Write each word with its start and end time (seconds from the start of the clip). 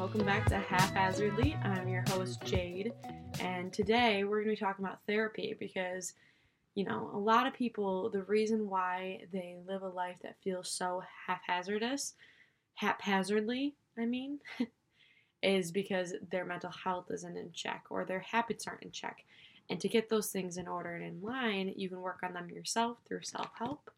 welcome 0.00 0.24
back 0.24 0.46
to 0.46 0.56
Haphazardly. 0.56 1.54
I'm 1.62 1.86
your 1.86 2.02
host, 2.08 2.40
Jade, 2.42 2.94
and 3.38 3.70
today 3.70 4.24
we're 4.24 4.42
going 4.42 4.56
to 4.56 4.58
be 4.58 4.66
talking 4.66 4.82
about 4.82 5.00
therapy 5.06 5.54
because, 5.60 6.14
you 6.74 6.84
know, 6.84 7.10
a 7.12 7.18
lot 7.18 7.46
of 7.46 7.52
people, 7.52 8.08
the 8.08 8.22
reason 8.22 8.70
why 8.70 9.24
they 9.30 9.56
live 9.68 9.82
a 9.82 9.88
life 9.88 10.16
that 10.22 10.40
feels 10.42 10.70
so 10.70 11.02
haphazardous, 11.26 12.14
haphazardly, 12.76 13.74
I 13.98 14.06
mean, 14.06 14.38
is 15.42 15.70
because 15.70 16.14
their 16.30 16.46
mental 16.46 16.70
health 16.70 17.10
isn't 17.10 17.36
in 17.36 17.52
check 17.52 17.84
or 17.90 18.06
their 18.06 18.20
habits 18.20 18.66
aren't 18.66 18.84
in 18.84 18.92
check. 18.92 19.26
And 19.68 19.78
to 19.82 19.88
get 19.88 20.08
those 20.08 20.28
things 20.28 20.56
in 20.56 20.66
order 20.66 20.94
and 20.94 21.04
in 21.04 21.20
line, 21.20 21.74
you 21.76 21.90
can 21.90 22.00
work 22.00 22.20
on 22.22 22.32
them 22.32 22.48
yourself 22.48 22.96
through 23.06 23.24
self 23.24 23.50
help, 23.58 23.90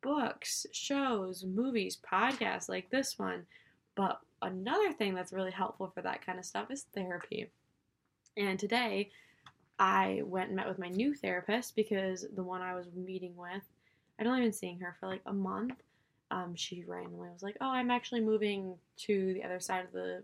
books, 0.00 0.64
shows, 0.72 1.44
movies, 1.44 1.98
podcasts 2.02 2.70
like 2.70 2.88
this 2.88 3.18
one. 3.18 3.44
But 3.94 4.22
another 4.42 4.92
thing 4.92 5.14
that's 5.14 5.32
really 5.32 5.50
helpful 5.50 5.90
for 5.94 6.02
that 6.02 6.24
kind 6.24 6.38
of 6.38 6.44
stuff 6.44 6.70
is 6.70 6.86
therapy. 6.94 7.50
And 8.36 8.58
today, 8.58 9.10
I 9.78 10.22
went 10.24 10.48
and 10.48 10.56
met 10.56 10.68
with 10.68 10.78
my 10.78 10.88
new 10.88 11.14
therapist 11.14 11.74
because 11.74 12.26
the 12.34 12.42
one 12.42 12.62
I 12.62 12.74
was 12.74 12.86
meeting 12.94 13.36
with, 13.36 13.62
I'd 14.18 14.26
only 14.26 14.42
been 14.42 14.52
seeing 14.52 14.78
her 14.80 14.96
for 15.00 15.08
like 15.08 15.22
a 15.26 15.32
month. 15.32 15.74
Um, 16.30 16.54
she 16.54 16.84
randomly 16.84 17.28
was 17.30 17.42
like, 17.42 17.56
"Oh, 17.60 17.68
I'm 17.68 17.90
actually 17.90 18.20
moving 18.20 18.76
to 18.98 19.34
the 19.34 19.44
other 19.44 19.60
side 19.60 19.84
of 19.84 19.92
the 19.92 20.22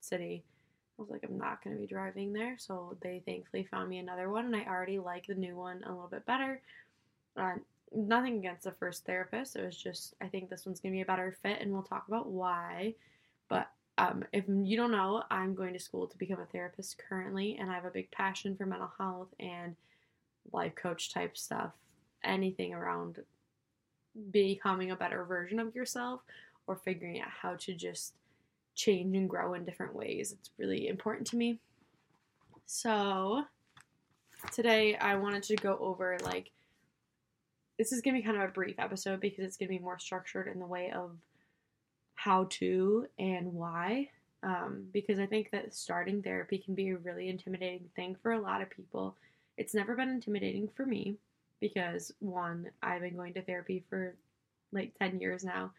city." 0.00 0.44
I 0.98 1.02
was 1.02 1.10
like, 1.10 1.24
"I'm 1.24 1.38
not 1.38 1.62
going 1.64 1.74
to 1.74 1.80
be 1.80 1.86
driving 1.86 2.32
there," 2.32 2.56
so 2.58 2.96
they 3.00 3.22
thankfully 3.24 3.64
found 3.64 3.88
me 3.88 3.98
another 3.98 4.30
one, 4.30 4.46
and 4.46 4.56
I 4.56 4.64
already 4.64 4.98
like 4.98 5.26
the 5.26 5.34
new 5.34 5.56
one 5.56 5.82
a 5.84 5.92
little 5.92 6.08
bit 6.08 6.26
better. 6.26 6.60
Uh, 7.36 7.54
nothing 7.92 8.38
against 8.38 8.64
the 8.64 8.72
first 8.72 9.04
therapist. 9.04 9.56
It 9.56 9.64
was 9.64 9.76
just 9.76 10.14
I 10.20 10.28
think 10.28 10.48
this 10.50 10.66
one's 10.66 10.80
going 10.80 10.92
to 10.92 10.96
be 10.96 11.02
a 11.02 11.06
better 11.06 11.36
fit, 11.42 11.60
and 11.60 11.72
we'll 11.72 11.82
talk 11.82 12.06
about 12.08 12.28
why. 12.28 12.94
But 13.48 13.70
um, 13.96 14.24
if 14.32 14.44
you 14.48 14.76
don't 14.76 14.92
know, 14.92 15.22
I'm 15.30 15.54
going 15.54 15.72
to 15.72 15.80
school 15.80 16.06
to 16.06 16.18
become 16.18 16.40
a 16.40 16.46
therapist 16.46 17.00
currently, 17.08 17.56
and 17.58 17.70
I 17.70 17.74
have 17.74 17.84
a 17.84 17.90
big 17.90 18.10
passion 18.10 18.56
for 18.56 18.66
mental 18.66 18.92
health 18.98 19.28
and 19.40 19.76
life 20.52 20.74
coach 20.74 21.12
type 21.12 21.36
stuff. 21.36 21.72
Anything 22.24 22.74
around 22.74 23.20
becoming 24.30 24.90
a 24.90 24.96
better 24.96 25.24
version 25.24 25.58
of 25.58 25.74
yourself 25.74 26.20
or 26.66 26.76
figuring 26.76 27.20
out 27.20 27.30
how 27.30 27.54
to 27.54 27.74
just 27.74 28.14
change 28.74 29.16
and 29.16 29.28
grow 29.28 29.54
in 29.54 29.64
different 29.64 29.94
ways. 29.94 30.32
It's 30.32 30.50
really 30.58 30.88
important 30.88 31.26
to 31.28 31.36
me. 31.36 31.58
So, 32.66 33.44
today 34.52 34.96
I 34.96 35.16
wanted 35.16 35.42
to 35.44 35.56
go 35.56 35.76
over 35.80 36.18
like 36.22 36.50
this 37.78 37.92
is 37.92 38.00
going 38.00 38.14
to 38.14 38.20
be 38.20 38.26
kind 38.26 38.36
of 38.36 38.48
a 38.48 38.52
brief 38.52 38.76
episode 38.78 39.20
because 39.20 39.44
it's 39.44 39.56
going 39.56 39.68
to 39.68 39.78
be 39.78 39.82
more 39.82 39.98
structured 39.98 40.48
in 40.48 40.58
the 40.58 40.66
way 40.66 40.90
of 40.90 41.12
how 42.18 42.48
to 42.50 43.06
and 43.20 43.54
why. 43.54 44.10
Um, 44.42 44.86
because 44.92 45.20
I 45.20 45.26
think 45.26 45.52
that 45.52 45.72
starting 45.72 46.20
therapy 46.20 46.58
can 46.58 46.74
be 46.74 46.90
a 46.90 46.96
really 46.96 47.28
intimidating 47.28 47.88
thing 47.94 48.16
for 48.20 48.32
a 48.32 48.40
lot 48.40 48.60
of 48.60 48.68
people. 48.70 49.14
It's 49.56 49.72
never 49.72 49.94
been 49.94 50.08
intimidating 50.08 50.68
for 50.76 50.84
me 50.84 51.14
because 51.60 52.12
one, 52.18 52.70
I've 52.82 53.02
been 53.02 53.14
going 53.14 53.34
to 53.34 53.42
therapy 53.42 53.84
for 53.88 54.16
like 54.72 54.98
10 54.98 55.20
years 55.20 55.44
now, 55.44 55.70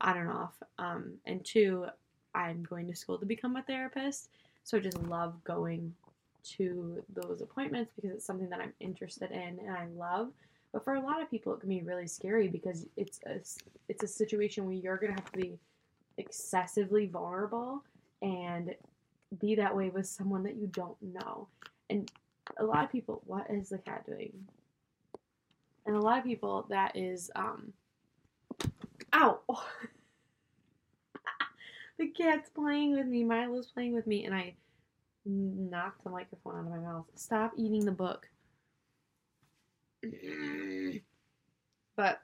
on 0.00 0.16
and 0.16 0.30
off. 0.30 0.54
Um, 0.78 1.12
and 1.26 1.44
two, 1.44 1.86
I'm 2.34 2.64
going 2.64 2.88
to 2.88 2.96
school 2.96 3.18
to 3.18 3.26
become 3.26 3.54
a 3.54 3.62
therapist. 3.62 4.30
So 4.64 4.78
I 4.78 4.80
just 4.80 5.00
love 5.04 5.32
going 5.44 5.94
to 6.56 7.04
those 7.14 7.40
appointments 7.40 7.92
because 7.94 8.10
it's 8.10 8.26
something 8.26 8.50
that 8.50 8.60
I'm 8.60 8.72
interested 8.80 9.30
in 9.30 9.60
and 9.60 9.70
I 9.70 9.86
love. 9.96 10.30
But 10.72 10.82
for 10.82 10.94
a 10.94 11.00
lot 11.00 11.22
of 11.22 11.30
people, 11.30 11.54
it 11.54 11.60
can 11.60 11.68
be 11.68 11.82
really 11.82 12.08
scary 12.08 12.48
because 12.48 12.84
it's 12.96 13.20
a, 13.26 13.38
it's 13.88 14.02
a 14.02 14.08
situation 14.08 14.64
where 14.64 14.74
you're 14.74 14.96
going 14.96 15.14
to 15.14 15.20
have 15.20 15.30
to 15.30 15.38
be 15.38 15.56
excessively 16.18 17.06
vulnerable 17.06 17.84
and 18.22 18.74
be 19.40 19.54
that 19.56 19.74
way 19.76 19.90
with 19.90 20.06
someone 20.06 20.42
that 20.44 20.56
you 20.56 20.66
don't 20.68 20.96
know. 21.02 21.48
And 21.90 22.10
a 22.58 22.64
lot 22.64 22.84
of 22.84 22.92
people, 22.92 23.22
what 23.26 23.46
is 23.50 23.68
the 23.70 23.78
cat 23.78 24.06
doing? 24.06 24.32
And 25.86 25.96
a 25.96 26.00
lot 26.00 26.18
of 26.18 26.24
people, 26.24 26.66
that 26.70 26.96
is, 26.96 27.30
um, 27.36 27.72
ow! 29.12 29.40
the 31.98 32.08
cat's 32.08 32.48
playing 32.48 32.96
with 32.96 33.06
me. 33.06 33.22
Milo's 33.24 33.66
playing 33.66 33.94
with 33.94 34.06
me, 34.06 34.24
and 34.24 34.34
I 34.34 34.54
knocked 35.26 36.04
the 36.04 36.10
microphone 36.10 36.54
out 36.54 36.66
of 36.66 36.70
my 36.70 36.78
mouth. 36.78 37.06
Stop 37.14 37.52
eating 37.56 37.84
the 37.84 37.92
book. 37.92 38.28
but, 41.96 42.20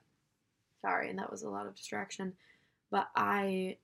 sorry, 0.81 1.11
and 1.11 1.19
that 1.19 1.31
was 1.31 1.43
a 1.43 1.51
lot 1.51 1.67
of 1.67 1.75
distraction 1.75 2.33
but 2.91 3.09
I 3.15 3.77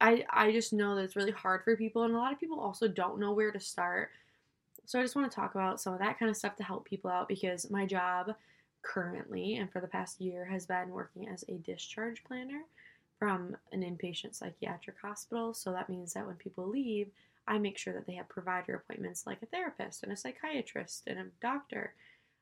I 0.00 0.24
I 0.30 0.52
just 0.52 0.72
know 0.72 0.94
that 0.94 1.04
it's 1.04 1.16
really 1.16 1.32
hard 1.32 1.62
for 1.64 1.76
people 1.76 2.02
and 2.02 2.14
a 2.14 2.18
lot 2.18 2.32
of 2.32 2.40
people 2.40 2.60
also 2.60 2.88
don't 2.88 3.18
know 3.18 3.32
where 3.32 3.52
to 3.52 3.60
start. 3.60 4.10
So 4.84 4.98
I 4.98 5.02
just 5.02 5.16
want 5.16 5.30
to 5.30 5.34
talk 5.34 5.54
about 5.54 5.80
some 5.80 5.92
of 5.94 5.98
that 6.00 6.18
kind 6.18 6.30
of 6.30 6.36
stuff 6.36 6.56
to 6.56 6.64
help 6.64 6.84
people 6.84 7.10
out 7.10 7.28
because 7.28 7.70
my 7.70 7.86
job 7.86 8.34
currently 8.82 9.56
and 9.56 9.70
for 9.70 9.80
the 9.80 9.88
past 9.88 10.20
year 10.20 10.44
has 10.44 10.66
been 10.66 10.90
working 10.90 11.28
as 11.28 11.44
a 11.48 11.58
discharge 11.58 12.22
planner 12.24 12.62
from 13.18 13.56
an 13.72 13.80
inpatient 13.82 14.34
psychiatric 14.34 14.96
hospital. 15.02 15.54
So 15.54 15.72
that 15.72 15.88
means 15.88 16.12
that 16.12 16.26
when 16.26 16.36
people 16.36 16.68
leave, 16.68 17.08
I 17.48 17.58
make 17.58 17.78
sure 17.78 17.94
that 17.94 18.06
they 18.06 18.14
have 18.14 18.28
provider 18.28 18.76
appointments 18.76 19.26
like 19.26 19.42
a 19.42 19.46
therapist 19.46 20.02
and 20.02 20.12
a 20.12 20.16
psychiatrist 20.16 21.04
and 21.06 21.18
a 21.18 21.24
doctor 21.40 21.94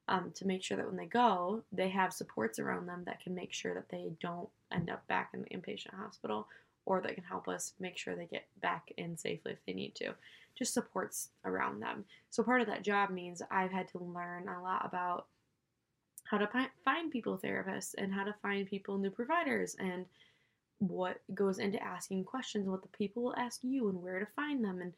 um, 0.09 0.33
to 0.35 0.47
make 0.47 0.63
sure 0.63 0.77
that 0.77 0.87
when 0.87 0.97
they 0.97 1.07
go, 1.07 1.63
they 1.73 1.89
have 1.89 2.13
supports 2.13 2.59
around 2.59 2.87
them 2.87 3.03
that 3.07 3.21
can 3.21 3.35
make 3.35 3.53
sure 3.53 3.75
that 3.75 3.89
they 3.89 4.11
don't 4.21 4.49
end 4.73 4.91
up 4.91 5.07
back 5.07 5.31
in 5.33 5.43
the 5.43 5.49
inpatient 5.49 5.95
hospital 5.95 6.47
or 6.87 7.01
that 7.01 7.15
can 7.15 7.25
help 7.25 7.49
us 7.49 7.73
make 7.81 7.97
sure 7.97 8.15
they 8.15 8.27
get 8.27 8.47
back 8.61 8.93
in 8.99 9.17
safely 9.17 9.53
if 9.53 9.65
they 9.67 9.73
need 9.73 9.95
to. 9.95 10.15
Just 10.57 10.75
supports 10.75 11.31
around 11.45 11.81
them. 11.81 12.05
So 12.31 12.43
part 12.43 12.61
of 12.61 12.67
that 12.67 12.85
job 12.85 13.11
means 13.11 13.41
I've 13.51 13.73
had 13.73 13.89
to 13.89 13.99
learn 13.99 14.49
a 14.49 14.63
lot 14.63 14.85
about 14.85 15.27
how 16.25 16.39
to 16.39 16.49
find 16.85 17.11
people 17.11 17.39
therapists 17.43 17.95
and 17.97 18.13
how 18.13 18.25
to 18.25 18.35
find 18.43 18.67
people 18.67 18.99
new 18.99 19.11
providers 19.11 19.77
and 19.79 20.05
what 20.79 21.21
goes 21.35 21.59
into 21.59 21.83
asking 21.83 22.25
questions, 22.25 22.69
what 22.69 22.83
the 22.83 22.89
people 22.89 23.23
will 23.23 23.37
ask 23.37 23.61
you 23.63 23.89
and 23.89 24.03
where 24.03 24.19
to 24.19 24.27
find 24.37 24.63
them 24.63 24.81
and 24.81 24.93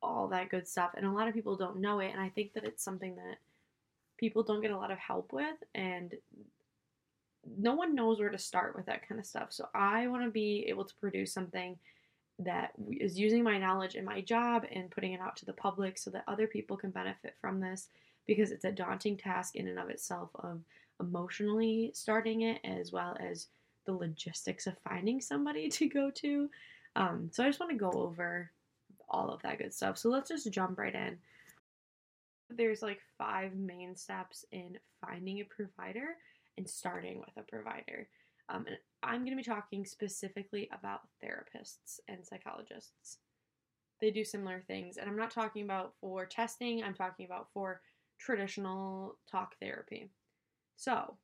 all 0.00 0.28
that 0.28 0.48
good 0.48 0.68
stuff. 0.68 0.92
And 0.96 1.04
a 1.04 1.10
lot 1.10 1.26
of 1.26 1.34
people 1.34 1.56
don't 1.56 1.80
know 1.80 1.98
it 1.98 2.12
and 2.12 2.20
I 2.20 2.28
think 2.28 2.54
that 2.54 2.64
it's 2.64 2.84
something 2.84 3.16
that 3.16 3.38
people 4.18 4.42
don't 4.42 4.60
get 4.60 4.70
a 4.70 4.76
lot 4.76 4.90
of 4.90 4.98
help 4.98 5.32
with 5.32 5.56
and 5.74 6.14
no 7.56 7.74
one 7.74 7.94
knows 7.94 8.18
where 8.18 8.28
to 8.28 8.38
start 8.38 8.76
with 8.76 8.86
that 8.86 9.08
kind 9.08 9.18
of 9.18 9.26
stuff. 9.26 9.52
So 9.52 9.68
I 9.74 10.06
want 10.08 10.24
to 10.24 10.30
be 10.30 10.66
able 10.68 10.84
to 10.84 10.94
produce 11.00 11.32
something 11.32 11.78
that 12.40 12.72
is 12.90 13.18
using 13.18 13.42
my 13.42 13.58
knowledge 13.58 13.94
in 13.94 14.04
my 14.04 14.20
job 14.20 14.64
and 14.72 14.90
putting 14.90 15.12
it 15.12 15.20
out 15.20 15.36
to 15.36 15.46
the 15.46 15.52
public 15.52 15.98
so 15.98 16.10
that 16.10 16.24
other 16.28 16.46
people 16.46 16.76
can 16.76 16.90
benefit 16.90 17.34
from 17.40 17.60
this 17.60 17.88
because 18.26 18.50
it's 18.50 18.64
a 18.64 18.72
daunting 18.72 19.16
task 19.16 19.56
in 19.56 19.66
and 19.68 19.78
of 19.78 19.88
itself 19.88 20.30
of 20.36 20.60
emotionally 21.00 21.90
starting 21.94 22.42
it 22.42 22.60
as 22.64 22.92
well 22.92 23.16
as 23.20 23.46
the 23.86 23.92
logistics 23.92 24.66
of 24.66 24.76
finding 24.88 25.20
somebody 25.20 25.68
to 25.70 25.88
go 25.88 26.10
to. 26.10 26.48
Um, 26.94 27.30
so 27.32 27.42
I 27.42 27.48
just 27.48 27.60
want 27.60 27.72
to 27.72 27.78
go 27.78 27.90
over 27.90 28.50
all 29.08 29.30
of 29.30 29.42
that 29.42 29.58
good 29.58 29.72
stuff. 29.72 29.98
So 29.98 30.10
let's 30.10 30.28
just 30.28 30.52
jump 30.52 30.78
right 30.78 30.94
in 30.94 31.18
there's 32.50 32.82
like 32.82 33.00
five 33.16 33.54
main 33.54 33.96
steps 33.96 34.44
in 34.52 34.78
finding 35.04 35.40
a 35.40 35.44
provider 35.44 36.16
and 36.56 36.68
starting 36.68 37.20
with 37.20 37.36
a 37.36 37.48
provider. 37.48 38.08
Um, 38.48 38.64
and 38.66 38.76
I'm 39.02 39.20
going 39.20 39.36
to 39.36 39.36
be 39.36 39.42
talking 39.42 39.84
specifically 39.84 40.68
about 40.72 41.02
therapists 41.22 42.00
and 42.08 42.26
psychologists. 42.26 43.18
They 44.00 44.10
do 44.10 44.24
similar 44.24 44.62
things, 44.66 44.96
and 44.96 45.08
I'm 45.08 45.16
not 45.16 45.30
talking 45.30 45.64
about 45.64 45.92
for 46.00 46.24
testing, 46.24 46.82
I'm 46.82 46.94
talking 46.94 47.26
about 47.26 47.48
for 47.52 47.80
traditional 48.18 49.16
talk 49.30 49.54
therapy. 49.60 50.10
So, 50.76 51.16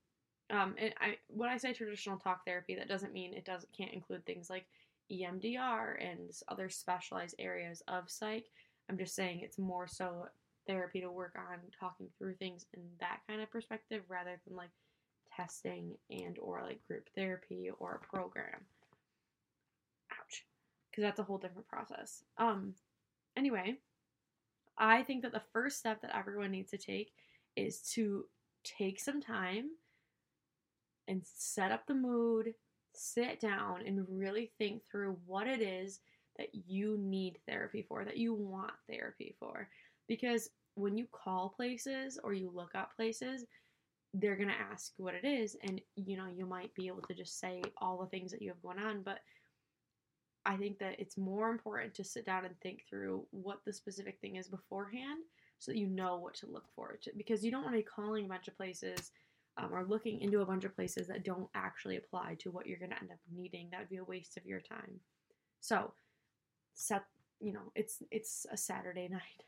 um, 0.51 0.75
and 0.79 0.93
I 1.01 1.17
when 1.29 1.49
I 1.49 1.57
say 1.57 1.73
traditional 1.73 2.19
talk 2.19 2.45
therapy, 2.45 2.75
that 2.75 2.89
doesn't 2.89 3.13
mean 3.13 3.33
it 3.33 3.45
doesn't 3.45 3.73
can't 3.77 3.93
include 3.93 4.27
things 4.27 4.51
like 4.51 4.67
EMDR 5.11 5.95
and 6.01 6.31
other 6.49 6.69
specialized 6.69 7.37
areas 7.39 7.83
of 7.89 8.11
psych. 8.11 8.47
I'm 8.91 8.99
just 8.99 9.15
saying 9.15 9.41
it's 9.41 9.59
more 9.59 9.87
so 9.87 10.27
therapy 10.67 11.01
to 11.01 11.11
work 11.11 11.35
on 11.37 11.59
talking 11.79 12.09
through 12.19 12.35
things 12.35 12.67
in 12.75 12.83
that 13.01 13.21
kind 13.29 13.41
of 13.41 13.51
perspective 13.51 14.03
rather 14.09 14.41
than 14.47 14.57
like 14.57 14.71
testing 15.37 15.93
and 16.11 16.39
or 16.39 16.63
like 16.63 16.87
group 16.87 17.09
therapy 17.15 17.71
or 17.79 18.01
a 18.03 18.07
program. 18.07 18.61
Ouch. 20.13 20.45
Cuz 20.95 21.03
that's 21.03 21.19
a 21.19 21.25
whole 21.25 21.39
different 21.39 21.69
process. 21.69 22.25
Um 22.39 22.75
anyway, 23.37 23.79
I 24.79 25.03
think 25.03 25.23
that 25.23 25.33
the 25.33 25.43
first 25.53 25.79
step 25.79 26.01
that 26.03 26.17
everyone 26.17 26.51
needs 26.51 26.71
to 26.71 26.79
take 26.79 27.13
is 27.57 27.81
to 27.93 28.27
take 28.65 28.99
some 28.99 29.21
time 29.21 29.71
and 31.07 31.23
set 31.25 31.71
up 31.71 31.87
the 31.87 31.95
mood, 31.95 32.55
sit 32.93 33.41
down 33.41 33.83
and 33.87 34.07
really 34.09 34.51
think 34.59 34.83
through 34.91 35.19
what 35.27 35.47
it 35.47 35.61
is 35.61 36.01
that 36.39 36.49
you 36.55 36.97
need 36.99 37.39
therapy 37.47 37.83
for, 37.83 38.05
that 38.05 38.17
you 38.17 38.35
want 38.35 38.73
therapy 38.89 39.37
for 39.39 39.69
because 40.09 40.51
when 40.75 40.97
you 40.97 41.07
call 41.13 41.55
places 41.57 42.19
or 42.23 42.33
you 42.33 42.51
look 42.53 42.75
up 42.75 42.95
places, 42.97 43.45
they're 44.15 44.37
going 44.37 44.49
to 44.49 44.73
ask 44.73 44.93
what 44.97 45.15
it 45.15 45.27
is 45.27 45.57
and 45.65 45.81
you 45.97 46.17
know 46.17 46.27
you 46.33 46.47
might 46.47 46.73
be 46.77 46.87
able 46.87 47.03
to 47.03 47.15
just 47.15 47.41
say 47.41 47.61
all 47.79 47.99
the 47.99 48.07
things 48.07 48.31
that 48.31 48.41
you 48.41 48.49
have 48.49 48.63
going 48.63 48.79
on 48.79 49.03
but 49.03 49.19
I 50.47 50.57
think 50.57 50.79
that 50.79 50.97
it's 50.99 51.17
more 51.17 51.49
important 51.49 51.95
to 51.95 52.05
sit 52.05 52.27
down 52.27 52.45
and 52.45 52.55
think 52.61 52.83
through 52.89 53.27
what 53.31 53.61
the 53.65 53.73
specific 53.73 54.19
thing 54.21 54.37
is 54.37 54.49
beforehand 54.49 55.21
so 55.59 55.73
that 55.73 55.79
you 55.79 55.87
know 55.87 56.19
what 56.19 56.35
to 56.35 56.47
look 56.47 56.67
for. 56.75 56.99
Because 57.17 57.45
you 57.45 57.51
don't 57.51 57.63
want 57.63 57.75
to 57.75 57.79
be 57.79 57.83
calling 57.83 58.27
a 58.27 58.29
bunch 58.29 58.49
of 58.49 58.57
places 58.57 59.11
um, 59.57 59.71
or 59.73 59.85
looking 59.85 60.21
into 60.21 60.43
a 60.43 60.47
bunch 60.47 60.65
of 60.65 60.77
places 60.77 61.07
that 61.07 61.25
don't 61.25 61.49
actually 61.55 61.97
apply 61.97 62.37
to 62.41 62.51
what 62.51 62.67
you're 62.67 62.79
going 62.79 62.91
to 62.91 62.99
end 62.99 63.11
up 63.11 63.19
needing. 63.35 63.69
That 63.71 63.81
would 63.81 63.89
be 63.89 63.97
a 63.97 64.05
waste 64.05 64.37
of 64.37 64.45
your 64.45 64.61
time. 64.61 65.01
So, 65.61 65.95
set, 66.75 67.05
you 67.41 67.53
know, 67.53 67.73
it's 67.75 68.03
it's 68.11 68.45
a 68.53 68.57
Saturday 68.57 69.09
night 69.11 69.45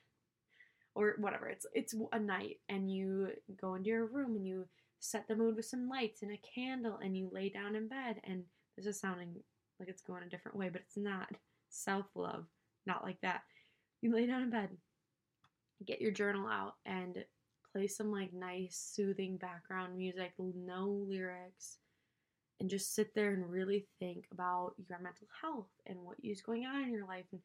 or 0.97 1.15
whatever. 1.19 1.47
It's 1.47 1.67
it's 1.75 1.95
a 2.13 2.19
night 2.19 2.57
and 2.69 2.91
you 2.91 3.29
go 3.61 3.75
into 3.75 3.91
your 3.91 4.07
room 4.07 4.35
and 4.35 4.47
you 4.47 4.67
set 4.99 5.29
the 5.29 5.37
mood 5.37 5.55
with 5.55 5.67
some 5.67 5.89
lights 5.89 6.23
and 6.23 6.33
a 6.33 6.41
candle 6.55 6.99
and 7.03 7.17
you 7.17 7.29
lay 7.31 7.51
down 7.51 7.77
in 7.77 7.87
bed 7.87 8.17
and 8.25 8.43
this 8.77 8.87
is 8.87 8.99
sounding 8.99 9.35
like 9.79 9.89
it's 9.89 10.03
going 10.03 10.23
a 10.23 10.29
different 10.29 10.57
way, 10.57 10.71
but 10.71 10.81
it's 10.81 10.97
not. 10.97 11.29
Self 11.69 12.07
love, 12.15 12.47
not 12.87 13.05
like 13.05 13.21
that. 13.21 13.43
You 14.01 14.15
lay 14.15 14.27
down 14.27 14.43
in 14.43 14.51
bed, 14.51 14.71
get 15.87 16.01
your 16.01 16.13
journal 16.13 16.49
out, 16.49 16.75
and 16.87 17.25
play 17.73 17.87
some 17.87 18.11
like 18.11 18.33
nice, 18.33 18.91
soothing 18.95 19.37
background 19.37 19.97
music, 19.99 20.33
no 20.39 21.05
lyrics, 21.07 21.79
and 22.61 22.71
just 22.71 22.95
sit 22.95 23.15
there 23.15 23.33
and 23.35 23.51
really 23.51 23.87
think 23.99 24.27
about 24.33 24.73
your 24.89 24.99
mental 25.01 25.27
health 25.43 25.69
and 25.87 25.99
what 25.99 26.17
is 26.23 26.41
going 26.41 26.65
on 26.65 26.85
in 26.85 26.93
your 26.93 27.07
life 27.07 27.27
and 27.33 27.41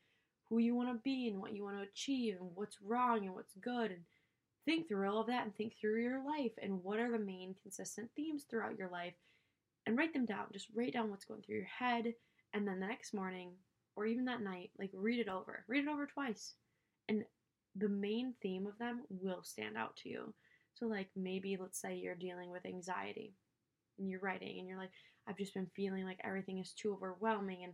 who 0.51 0.59
you 0.59 0.75
want 0.75 0.89
to 0.89 1.01
be 1.01 1.30
and 1.30 1.39
what 1.39 1.56
you 1.56 1.63
want 1.63 1.77
to 1.77 1.88
achieve 1.89 2.36
and 2.39 2.50
what's 2.56 2.81
wrong 2.86 3.25
and 3.25 3.33
what's 3.33 3.56
good 3.62 3.89
and 3.89 4.01
think 4.65 4.86
through 4.86 5.09
all 5.09 5.21
of 5.21 5.27
that 5.27 5.45
and 5.45 5.56
think 5.56 5.74
through 5.80 6.01
your 6.01 6.21
life 6.25 6.51
and 6.62 6.83
what 6.83 7.00
are 7.00 7.09
the 7.09 7.18
main 7.18 7.56
consistent 7.63 8.09
themes 8.18 8.44
throughout 8.50 8.77
your 8.77 8.89
life 8.89 9.13
and 9.88 9.98
write 9.98 10.13
them 10.13 10.25
down. 10.25 10.44
Just 10.51 10.68
write 10.75 10.92
down 10.92 11.09
what's 11.09 11.24
going 11.24 11.42
through 11.42 11.56
your 11.56 11.65
head 11.65 12.13
and 12.53 12.68
then 12.68 12.81
the 12.81 12.86
next 12.86 13.13
morning 13.13 13.53
or 13.95 14.06
even 14.06 14.25
that 14.25 14.42
night, 14.42 14.71
like 14.77 14.92
read 14.94 15.19
it 15.19 15.30
over. 15.30 15.63
Read 15.69 15.86
it 15.86 15.89
over 15.89 16.06
twice. 16.06 16.56
And 17.07 17.24
the 17.77 17.89
main 17.89 18.33
theme 18.42 18.68
of 18.68 18.77
them 18.77 19.03
will 19.09 19.44
stand 19.44 19.77
out 19.77 19.95
to 20.03 20.09
you. 20.09 20.33
So 20.74 20.86
like 20.86 21.07
maybe 21.15 21.57
let's 21.59 21.80
say 21.80 21.95
you're 21.95 22.15
dealing 22.15 22.51
with 22.51 22.65
anxiety 22.65 23.36
and 23.98 24.09
you're 24.09 24.19
writing 24.19 24.59
and 24.59 24.68
you're 24.68 24.77
like 24.77 24.92
I've 25.27 25.38
just 25.38 25.53
been 25.53 25.69
feeling 25.75 26.03
like 26.03 26.19
everything 26.25 26.57
is 26.57 26.74
too 26.74 26.94
overwhelming 26.94 27.63
and 27.63 27.74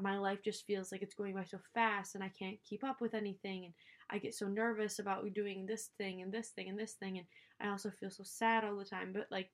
my 0.00 0.18
life 0.18 0.42
just 0.44 0.66
feels 0.66 0.92
like 0.92 1.02
it's 1.02 1.14
going 1.14 1.34
by 1.34 1.44
so 1.44 1.58
fast 1.74 2.14
and 2.14 2.22
I 2.22 2.30
can't 2.38 2.58
keep 2.68 2.84
up 2.84 3.00
with 3.00 3.14
anything 3.14 3.64
and 3.64 3.74
I 4.10 4.18
get 4.18 4.34
so 4.34 4.46
nervous 4.46 4.98
about 4.98 5.32
doing 5.32 5.66
this 5.66 5.90
thing 5.98 6.22
and 6.22 6.32
this 6.32 6.48
thing 6.48 6.68
and 6.68 6.78
this 6.78 6.92
thing 6.92 7.18
and 7.18 7.26
I 7.60 7.70
also 7.70 7.90
feel 7.90 8.10
so 8.10 8.22
sad 8.24 8.64
all 8.64 8.76
the 8.76 8.84
time. 8.84 9.12
But 9.12 9.26
like 9.30 9.50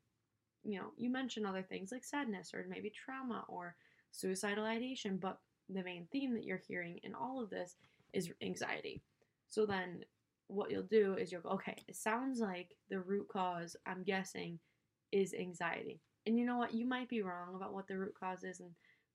you 0.64 0.78
know 0.78 0.88
you 0.96 1.10
mention 1.10 1.46
other 1.46 1.62
things 1.62 1.92
like 1.92 2.04
sadness 2.04 2.52
or 2.54 2.64
maybe 2.68 2.90
trauma 2.90 3.44
or 3.48 3.76
suicidal 4.10 4.64
ideation 4.64 5.18
but 5.20 5.38
the 5.68 5.82
main 5.82 6.06
theme 6.12 6.34
that 6.34 6.44
you're 6.44 6.62
hearing 6.68 6.98
in 7.02 7.14
all 7.14 7.42
of 7.42 7.50
this 7.50 7.76
is 8.12 8.32
anxiety. 8.42 9.02
So 9.48 9.66
then 9.66 10.04
what 10.48 10.70
you'll 10.70 10.82
do 10.82 11.14
is 11.14 11.32
you'll 11.32 11.40
go 11.40 11.50
okay 11.50 11.76
it 11.88 11.96
sounds 11.96 12.40
like 12.40 12.76
the 12.90 13.00
root 13.00 13.28
cause 13.28 13.76
I'm 13.86 14.02
guessing 14.02 14.58
is 15.12 15.32
anxiety. 15.32 16.00
And 16.26 16.38
you 16.38 16.44
know 16.46 16.56
what? 16.56 16.74
You 16.74 16.86
might 16.86 17.08
be 17.08 17.22
wrong 17.22 17.54
about 17.54 17.72
what 17.72 17.86
the 17.86 17.98
root 17.98 18.14
cause 18.18 18.42
is 18.44 18.60
and 18.60 18.70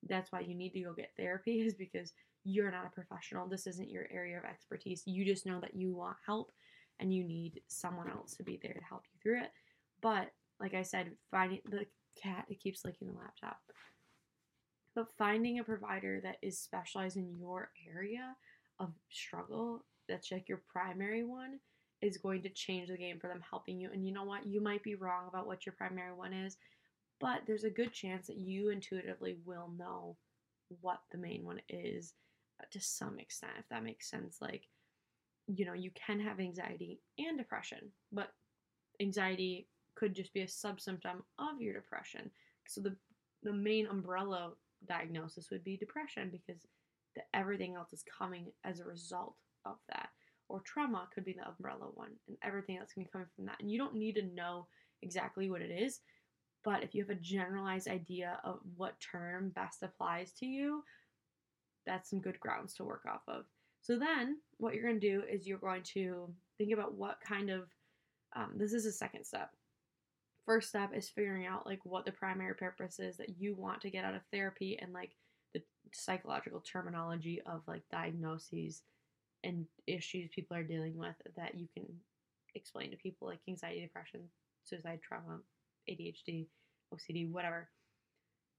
that's 0.08 0.32
why 0.32 0.42
you 0.42 0.56
need 0.56 0.74
to 0.74 0.82
go 0.82 0.94
get 0.94 1.12
therapy 1.18 1.62
is 1.62 1.74
because 1.74 2.14
you're 2.44 2.72
not 2.72 2.86
a 2.86 2.90
professional. 2.90 3.48
This 3.48 3.68
isn't 3.68 3.90
your 3.90 4.08
area 4.12 4.38
of 4.38 4.46
expertise. 4.46 5.04
You 5.06 5.26
just 5.26 5.46
know 5.46 5.60
that 5.60 5.76
you 5.76 5.94
want 5.94 6.18
help 6.26 6.52
and 7.00 7.14
you 7.14 7.24
need 7.24 7.62
someone 7.68 8.10
else 8.10 8.36
to 8.36 8.44
be 8.44 8.60
there 8.62 8.74
to 8.74 8.84
help 8.88 9.04
you 9.12 9.20
through 9.22 9.44
it. 9.44 9.52
But 10.02 10.32
like 10.60 10.74
I 10.74 10.84
said, 10.84 11.12
finding 11.32 11.60
the 11.70 11.86
cat 12.22 12.46
it 12.50 12.60
keeps 12.60 12.86
licking 12.86 13.08
the 13.08 13.18
laptop. 13.18 13.60
But 14.96 15.12
finding 15.18 15.60
a 15.60 15.64
provider 15.64 16.20
that 16.24 16.38
is 16.42 16.60
specialized 16.60 17.18
in 17.18 17.38
your 17.38 17.72
area 17.90 18.36
of 18.80 18.90
struggle, 19.10 19.86
that's 20.08 20.32
like 20.32 20.50
your 20.50 20.62
primary 20.72 21.24
one, 21.24 21.60
is 22.02 22.18
going 22.18 22.42
to 22.42 22.50
change 22.50 22.90
the 22.90 22.98
game 22.98 23.20
for 23.20 23.28
them 23.28 23.42
helping 23.50 23.80
you. 23.80 23.90
And 23.94 24.06
you 24.06 24.14
know 24.14 24.24
what? 24.24 24.46
You 24.46 24.62
might 24.62 24.84
be 24.84 24.96
wrong 24.96 25.28
about 25.28 25.48
what 25.48 25.66
your 25.66 25.74
primary 25.74 26.14
one 26.14 26.34
is 26.34 26.58
but 27.20 27.42
there's 27.46 27.64
a 27.64 27.70
good 27.70 27.94
chance 27.94 28.28
that 28.28 28.38
you 28.38 28.70
intuitively 28.70 29.38
will 29.46 29.70
know 29.78 30.16
what 30.82 31.00
the 31.12 31.18
main 31.18 31.44
one 31.44 31.62
is 31.70 32.14
uh, 32.62 32.66
to 32.72 32.80
some 32.80 33.20
extent, 33.20 33.54
if 33.60 33.68
that 33.70 33.84
makes 33.84 34.10
sense. 34.10 34.38
Like, 34.42 34.68
you 35.48 35.66
know, 35.66 35.74
you 35.74 35.92
can 35.92 36.20
have 36.20 36.40
anxiety 36.40 37.00
and 37.18 37.38
depression, 37.38 37.92
but 38.12 38.30
anxiety 39.02 39.68
could 39.96 40.14
just 40.16 40.34
be 40.34 40.42
a 40.42 40.48
sub 40.48 40.80
symptom 40.80 41.24
of 41.40 41.62
your 41.62 41.74
depression. 41.74 42.30
So 42.68 42.82
the 42.82 42.96
the 43.44 43.54
main 43.54 43.88
umbrella 43.88 44.52
diagnosis 44.88 45.50
would 45.50 45.64
be 45.64 45.78
depression 45.78 46.30
because 46.30 46.62
the, 47.16 47.22
everything 47.34 47.76
else 47.76 47.94
is 47.94 48.04
coming 48.04 48.48
as 48.66 48.80
a 48.80 48.86
result 48.86 49.36
of 49.66 49.78
that. 49.90 50.10
Or 50.50 50.62
trauma 50.62 51.08
could 51.14 51.26
be 51.26 51.34
the 51.34 51.48
umbrella 51.48 51.90
one, 51.94 52.12
and 52.28 52.38
everything 52.44 52.78
else 52.78 52.92
can 52.94 53.04
be 53.04 53.10
coming 53.10 53.28
from 53.36 53.46
that. 53.46 53.58
And 53.60 53.72
you 53.72 53.78
don't 53.78 53.96
need 53.96 54.16
to 54.16 54.36
know 54.36 54.68
exactly 55.02 55.50
what 55.50 55.62
it 55.62 55.72
is 55.72 56.02
but 56.64 56.84
if 56.84 56.94
you 56.94 57.02
have 57.02 57.10
a 57.10 57.20
generalized 57.20 57.88
idea 57.88 58.40
of 58.44 58.60
what 58.76 59.00
term 59.00 59.50
best 59.50 59.84
applies 59.84 60.32
to 60.34 60.46
you, 60.46 60.84
that's 61.86 62.10
some 62.10 62.20
good 62.20 62.40
grounds 62.40 62.74
to 62.76 62.84
work 62.84 63.04
off 63.08 63.22
of. 63.28 63.46
So 63.82 63.98
then, 63.98 64.38
what 64.58 64.74
you're 64.74 64.84
going 64.84 65.00
to 65.00 65.10
do 65.10 65.24
is 65.30 65.48
you're 65.48 65.58
going 65.58 65.84
to 65.94 66.30
think 66.58 66.74
about 66.74 66.94
what 66.94 67.20
kind 67.22 67.50
of 67.50 67.70
um, 68.36 68.52
this 68.56 68.74
is 68.74 68.86
a 68.86 68.92
second 68.92 69.26
step. 69.26 69.50
First 70.46 70.70
step 70.70 70.92
is 70.96 71.10
figuring 71.10 71.46
out 71.46 71.66
like 71.66 71.80
what 71.84 72.06
the 72.06 72.12
primary 72.12 72.56
purpose 72.56 73.00
is 73.00 73.18
that 73.18 73.40
you 73.40 73.56
want 73.56 73.82
to 73.82 73.90
get 73.90 74.04
out 74.04 74.16
of 74.16 74.22
therapy 74.32 74.78
and 74.82 74.94
like 74.94 75.12
the 75.54 75.62
psychological 75.94 76.60
terminology 76.60 77.42
of 77.46 77.62
like 77.68 77.84
diagnoses 77.92 78.84
and 79.44 79.66
issues 79.88 80.30
people 80.34 80.58
are 80.58 80.64
dealing 80.64 80.98
with 80.98 81.16
that 81.38 81.56
you 81.56 81.68
can 81.74 81.86
explain 82.56 82.92
to 82.92 82.98
people 82.98 83.28
like 83.28 83.40
anxiety, 83.48 83.82
depression, 83.82 84.22
suicide, 84.64 85.00
trauma, 85.02 85.40
ADHD, 85.90 86.48
OCD, 86.94 87.30
whatever. 87.32 87.70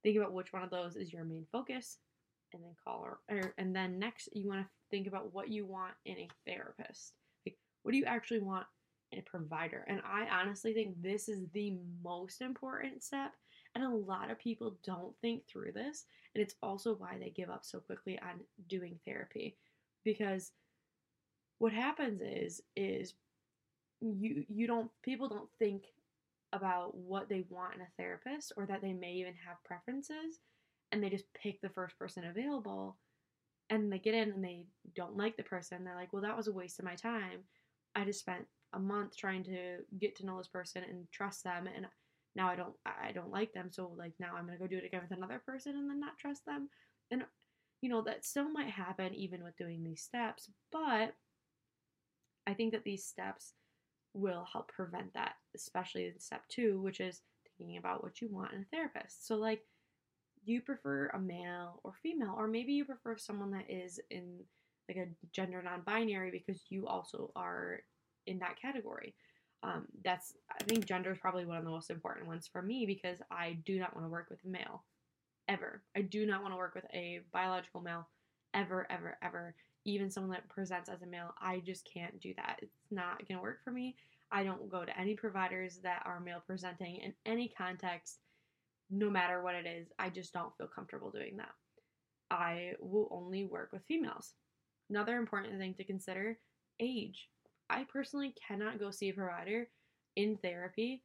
Think 0.03 0.17
about 0.17 0.33
which 0.33 0.53
one 0.53 0.63
of 0.63 0.71
those 0.71 0.97
is 0.97 1.13
your 1.13 1.25
main 1.25 1.47
focus 1.53 1.99
and 2.53 2.63
then 2.63 2.75
call 2.85 3.05
her. 3.05 3.19
Or, 3.35 3.55
and 3.59 3.75
then 3.75 3.99
next, 3.99 4.29
you 4.33 4.49
want 4.49 4.61
to 4.61 4.69
think 4.91 5.07
about 5.07 5.33
what 5.35 5.49
you 5.49 5.67
want 5.67 5.95
in 6.05 6.17
a 6.19 6.29
therapist. 6.47 7.13
Like, 7.47 7.57
what 7.83 7.93
do 7.93 7.99
you 7.99 8.05
actually 8.05 8.41
want 8.41 8.67
in 9.13 9.19
a 9.19 9.23
provider? 9.23 9.85
And 9.89 10.01
I 10.05 10.27
honestly 10.31 10.73
think 10.73 11.01
this 11.01 11.29
is 11.29 11.45
the 11.53 11.77
most 12.03 12.41
important 12.41 13.03
step. 13.03 13.33
And 13.75 13.85
a 13.85 13.89
lot 13.89 14.31
of 14.31 14.39
people 14.39 14.77
don't 14.85 15.15
think 15.21 15.47
through 15.47 15.73
this. 15.73 16.07
And 16.35 16.43
it's 16.43 16.57
also 16.63 16.95
why 16.95 17.17
they 17.19 17.31
give 17.31 17.51
up 17.51 17.65
so 17.65 17.79
quickly 17.79 18.19
on 18.19 18.41
doing 18.69 18.99
therapy. 19.07 19.57
Because 20.05 20.53
what 21.59 21.73
happens 21.73 22.21
is, 22.23 22.63
is 22.75 23.15
you 24.01 24.45
you 24.49 24.67
don't 24.67 24.91
people 25.03 25.29
don't 25.29 25.51
think 25.59 25.85
about 26.53 26.97
what 26.97 27.29
they 27.29 27.45
want 27.49 27.75
in 27.75 27.81
a 27.81 27.89
therapist 27.97 28.53
or 28.57 28.67
that 28.67 28.83
they 28.83 28.93
may 28.93 29.13
even 29.13 29.35
have 29.47 29.63
preferences 29.65 30.41
and 30.93 31.03
they 31.03 31.11
just 31.11 31.33
pick 31.35 31.61
the 31.61 31.69
first 31.69 31.99
person 31.99 32.25
available 32.25 32.97
and 33.71 33.93
they 33.93 33.99
get 33.99 34.15
in 34.15 34.31
and 34.31 34.45
they 34.45 34.65
don't 34.97 35.17
like 35.17 35.37
the 35.37 35.43
person 35.43 35.85
they're 35.85 35.95
like 35.95 36.13
well 36.13 36.23
that 36.23 36.37
was 36.37 36.49
a 36.49 36.53
waste 36.53 36.79
of 36.79 36.85
my 36.85 36.95
time. 36.95 37.41
I 37.95 38.05
just 38.05 38.21
spent 38.21 38.47
a 38.73 38.79
month 38.79 39.17
trying 39.17 39.45
to 39.45 39.79
get 39.99 40.17
to 40.17 40.27
know 40.27 40.39
this 40.39 40.49
person 40.49 40.83
and 40.89 41.07
trust 41.13 41.45
them 41.45 41.69
and 41.75 41.87
now 42.37 42.49
i 42.49 42.55
don't 42.55 42.75
i 42.87 43.11
don't 43.13 43.33
like 43.33 43.53
them 43.53 43.69
so 43.71 43.93
like 43.97 44.13
now 44.21 44.31
i'm 44.37 44.47
going 44.47 44.57
to 44.57 44.63
go 44.63 44.69
do 44.69 44.77
it 44.77 44.85
again 44.85 45.01
with 45.03 45.17
another 45.17 45.43
person 45.45 45.75
and 45.77 45.91
then 45.91 46.01
not 46.01 46.19
trust 46.19 46.45
them. 46.47 46.69
And 47.11 47.25
you 47.81 47.89
know 47.89 48.03
that 48.03 48.25
still 48.25 48.51
might 48.51 48.71
happen 48.71 49.15
even 49.15 49.43
with 49.43 49.57
doing 49.57 49.83
these 49.83 50.03
steps 50.03 50.51
but 50.71 51.15
i 52.47 52.55
think 52.55 52.73
that 52.73 52.85
these 52.85 53.05
steps 53.05 53.55
will 54.15 54.47
help 54.53 54.69
prevent 54.69 55.13
that, 55.15 55.35
especially 55.55 56.07
in 56.07 56.19
step 56.19 56.43
two, 56.49 56.81
which 56.81 57.01
is 57.01 57.23
thinking 57.59 57.79
about 57.79 58.03
what 58.03 58.21
you 58.21 58.29
want 58.31 58.53
in 58.53 58.63
a 58.63 58.77
therapist. 58.77 59.27
So, 59.27 59.37
like, 59.37 59.63
do 60.45 60.53
you 60.53 60.61
prefer 60.61 61.09
a 61.09 61.19
male 61.19 61.81
or 61.85 61.93
female? 62.03 62.35
Or 62.37 62.49
maybe 62.49 62.73
you 62.73 62.85
prefer 62.85 63.17
someone 63.17 63.51
that 63.53 63.71
is 63.71 64.01
in 64.11 64.41
like 64.89 64.97
a 64.97 65.09
gender 65.33 65.63
non 65.63 65.83
binary 65.83 66.31
because 66.31 66.63
you 66.69 66.87
also 66.87 67.31
are 67.37 67.81
in 68.27 68.39
that 68.39 68.61
category. 68.61 69.15
Um, 69.63 69.87
that's, 70.03 70.35
I 70.51 70.65
think 70.65 70.87
gender 70.87 71.13
is 71.13 71.19
probably 71.19 71.45
one 71.45 71.59
of 71.59 71.65
the 71.65 71.71
most 71.71 71.91
important 71.91 72.27
ones 72.27 72.49
for 72.51 72.63
me 72.63 72.87
because 72.87 73.19
I 73.31 73.59
do 73.67 73.79
not 73.79 73.95
want 73.95 74.07
to 74.07 74.11
work 74.11 74.29
with 74.31 74.41
a 74.45 74.49
male 74.49 74.85
ever. 75.49 75.83
I 75.95 76.01
do 76.03 76.27
not 76.27 76.43
want 76.43 76.55
to 76.55 76.59
work 76.59 76.75
with 76.75 76.87
a 76.95 77.21
biological 77.33 77.83
male 77.83 78.09
ever, 78.55 78.87
ever, 78.91 79.19
ever 79.23 79.55
even 79.85 80.11
someone 80.11 80.33
that 80.33 80.49
presents 80.49 80.89
as 80.89 81.03
a 81.03 81.07
male, 81.07 81.35
I 81.41 81.61
just 81.65 81.89
can't 81.93 82.21
do 82.21 82.35
that. 82.37 82.59
It's 82.63 82.77
not 82.91 83.27
going 83.27 83.39
to 83.39 83.43
work 83.43 83.63
for 83.65 83.71
me. 83.71 83.97
I 84.33 84.45
don't 84.45 84.71
go 84.71 84.85
to 84.85 84.99
any 85.01 85.15
providers 85.15 85.81
that 85.83 86.03
are 86.05 86.21
male 86.21 86.43
presenting 86.47 86.97
in 86.97 87.15
any 87.27 87.53
context, 87.57 88.19
no 88.91 89.11
matter 89.11 89.43
what 89.43 89.55
it 89.55 89.67
is. 89.67 89.89
I 89.99 90.11
just 90.11 90.33
don't 90.33 90.57
feel 90.57 90.69
comfortable 90.69 91.11
doing 91.11 91.37
that. 91.39 91.53
I 92.31 92.73
will 92.81 93.09
only 93.11 93.45
work 93.45 93.71
with 93.73 93.85
females. 93.89 94.35
Another 94.89 95.17
important 95.17 95.59
thing 95.59 95.75
to 95.75 95.85
consider 95.85 96.39
age. 96.79 97.29
I 97.69 97.85
personally 97.93 98.35
cannot 98.47 98.79
go 98.79 98.91
see 98.91 99.09
a 99.09 99.15
provider 99.15 99.69
in 100.17 100.37
therapy 100.37 101.03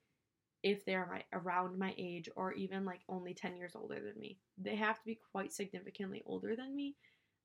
if 0.63 0.84
they're 0.86 1.08
my, 1.08 1.24
around 1.38 1.77
my 1.77 1.94
age 1.98 2.27
or 2.36 2.53
even 2.53 2.86
like 2.86 3.01
only 3.08 3.34
10 3.34 3.55
years 3.55 3.74
older 3.75 3.96
than 3.96 4.20
me. 4.20 4.39
They 4.58 4.75
have 4.75 4.98
to 4.98 5.05
be 5.05 5.20
quite 5.32 5.53
significantly 5.53 6.24
older 6.25 6.55
than 6.55 6.75
me. 6.75 6.96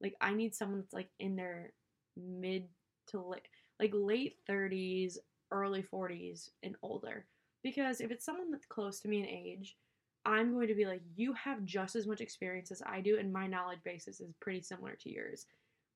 Like 0.03 0.15
I 0.21 0.35
need 0.35 0.55
someone 0.55 0.81
that's 0.81 0.95
like 0.95 1.11
in 1.19 1.37
their 1.37 1.73
mid 2.17 2.65
to 3.09 3.21
late 3.21 3.47
like 3.79 3.93
late 3.95 4.37
30s, 4.49 5.19
early 5.51 5.83
40s 5.83 6.51
and 6.63 6.77
older. 6.83 7.27
Because 7.63 8.01
if 8.01 8.11
it's 8.11 8.25
someone 8.25 8.51
that's 8.51 8.67
close 8.67 9.01
to 9.01 9.09
me 9.09 9.21
in 9.21 9.27
age, 9.27 9.77
I'm 10.25 10.53
going 10.53 10.69
to 10.69 10.75
be 10.75 10.87
like, 10.87 11.01
you 11.17 11.33
have 11.33 11.65
just 11.65 11.97
as 11.97 12.07
much 12.07 12.21
experience 12.21 12.71
as 12.71 12.83
I 12.87 13.01
do, 13.01 13.19
and 13.19 13.33
my 13.33 13.47
knowledge 13.47 13.81
basis 13.85 14.21
is 14.21 14.33
pretty 14.41 14.63
similar 14.63 14.95
to 14.97 15.11
yours. 15.11 15.47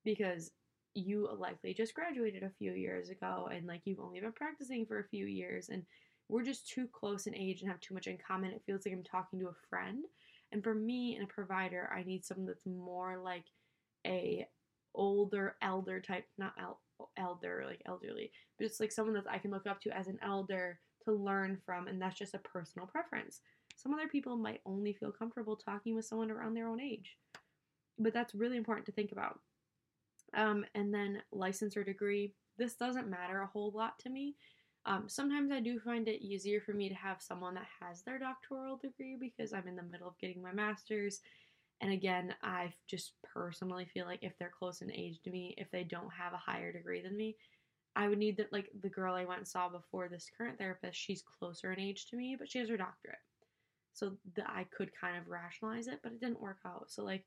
Because 0.03 0.51
you 0.95 1.29
likely 1.37 1.73
just 1.73 1.93
graduated 1.93 2.43
a 2.43 2.49
few 2.57 2.71
years 2.71 3.09
ago 3.09 3.49
and 3.51 3.67
like 3.67 3.81
you've 3.83 3.99
only 3.99 4.21
been 4.21 4.31
practicing 4.31 4.85
for 4.85 4.99
a 4.99 5.07
few 5.09 5.25
years 5.25 5.67
and 5.67 5.83
we're 6.29 6.41
just 6.41 6.67
too 6.67 6.87
close 6.91 7.27
in 7.27 7.35
age 7.35 7.61
and 7.61 7.69
have 7.69 7.81
too 7.81 7.93
much 7.93 8.07
in 8.07 8.17
common. 8.17 8.51
It 8.51 8.63
feels 8.65 8.85
like 8.85 8.95
I'm 8.95 9.03
talking 9.03 9.39
to 9.39 9.47
a 9.47 9.67
friend. 9.69 10.05
And 10.51 10.63
for 10.63 10.73
me 10.73 11.15
and 11.15 11.25
a 11.25 11.33
provider, 11.33 11.91
I 11.95 12.03
need 12.03 12.25
someone 12.25 12.47
that's 12.47 12.65
more 12.65 13.17
like 13.23 13.43
a 14.05 14.47
older 14.93 15.55
elder 15.61 15.99
type, 15.99 16.25
not 16.37 16.53
el- 16.59 16.81
elder 17.17 17.63
like 17.65 17.81
elderly, 17.85 18.31
but 18.57 18.65
it's 18.65 18.79
like 18.79 18.91
someone 18.91 19.15
that 19.15 19.25
I 19.29 19.37
can 19.37 19.51
look 19.51 19.67
up 19.67 19.81
to 19.81 19.97
as 19.97 20.07
an 20.07 20.19
elder 20.21 20.79
to 21.05 21.13
learn 21.13 21.59
from, 21.65 21.87
and 21.87 22.01
that's 22.01 22.17
just 22.17 22.33
a 22.33 22.39
personal 22.39 22.87
preference. 22.87 23.41
Some 23.77 23.93
other 23.93 24.07
people 24.07 24.37
might 24.37 24.61
only 24.65 24.93
feel 24.93 25.11
comfortable 25.11 25.55
talking 25.55 25.95
with 25.95 26.05
someone 26.05 26.31
around 26.31 26.53
their 26.53 26.67
own 26.67 26.81
age, 26.81 27.17
but 27.99 28.13
that's 28.13 28.35
really 28.35 28.57
important 28.57 28.85
to 28.87 28.91
think 28.91 29.11
about. 29.11 29.39
Um, 30.33 30.65
and 30.73 30.93
then 30.93 31.21
license 31.31 31.77
or 31.77 31.83
degree. 31.83 32.33
This 32.57 32.75
doesn't 32.75 33.09
matter 33.09 33.41
a 33.41 33.47
whole 33.47 33.71
lot 33.71 33.99
to 33.99 34.09
me. 34.09 34.35
Um, 34.85 35.05
sometimes 35.07 35.51
I 35.51 35.59
do 35.61 35.79
find 35.79 36.07
it 36.07 36.23
easier 36.23 36.61
for 36.61 36.73
me 36.73 36.89
to 36.89 36.95
have 36.95 37.21
someone 37.21 37.55
that 37.55 37.67
has 37.81 38.03
their 38.03 38.19
doctoral 38.19 38.77
degree 38.77 39.17
because 39.19 39.51
I'm 39.51 39.67
in 39.67 39.75
the 39.75 39.83
middle 39.83 40.07
of 40.07 40.17
getting 40.19 40.41
my 40.41 40.51
master's. 40.51 41.21
And 41.81 41.91
again, 41.91 42.33
I 42.41 42.73
just 42.87 43.13
personally 43.33 43.85
feel 43.93 44.05
like 44.05 44.23
if 44.23 44.37
they're 44.39 44.51
close 44.57 44.81
in 44.81 44.91
age 44.91 45.19
to 45.23 45.29
me, 45.29 45.53
if 45.57 45.69
they 45.71 45.83
don't 45.83 46.11
have 46.17 46.33
a 46.33 46.37
higher 46.37 46.71
degree 46.71 47.01
than 47.01 47.17
me, 47.17 47.35
I 47.95 48.07
would 48.07 48.17
need 48.17 48.37
that. 48.37 48.51
Like 48.51 48.69
the 48.81 48.89
girl 48.89 49.13
I 49.13 49.25
went 49.25 49.39
and 49.39 49.47
saw 49.47 49.69
before 49.69 50.07
this 50.07 50.29
current 50.37 50.57
therapist, 50.57 50.97
she's 50.97 51.23
closer 51.39 51.73
in 51.73 51.79
age 51.79 52.07
to 52.07 52.17
me, 52.17 52.35
but 52.37 52.49
she 52.49 52.59
has 52.59 52.69
her 52.69 52.77
doctorate. 52.77 53.17
So 53.93 54.17
that 54.35 54.49
I 54.49 54.65
could 54.75 54.91
kind 54.99 55.17
of 55.17 55.27
rationalize 55.27 55.87
it, 55.87 55.99
but 56.03 56.11
it 56.11 56.19
didn't 56.19 56.41
work 56.41 56.59
out. 56.65 56.85
So, 56.89 57.03
like, 57.03 57.23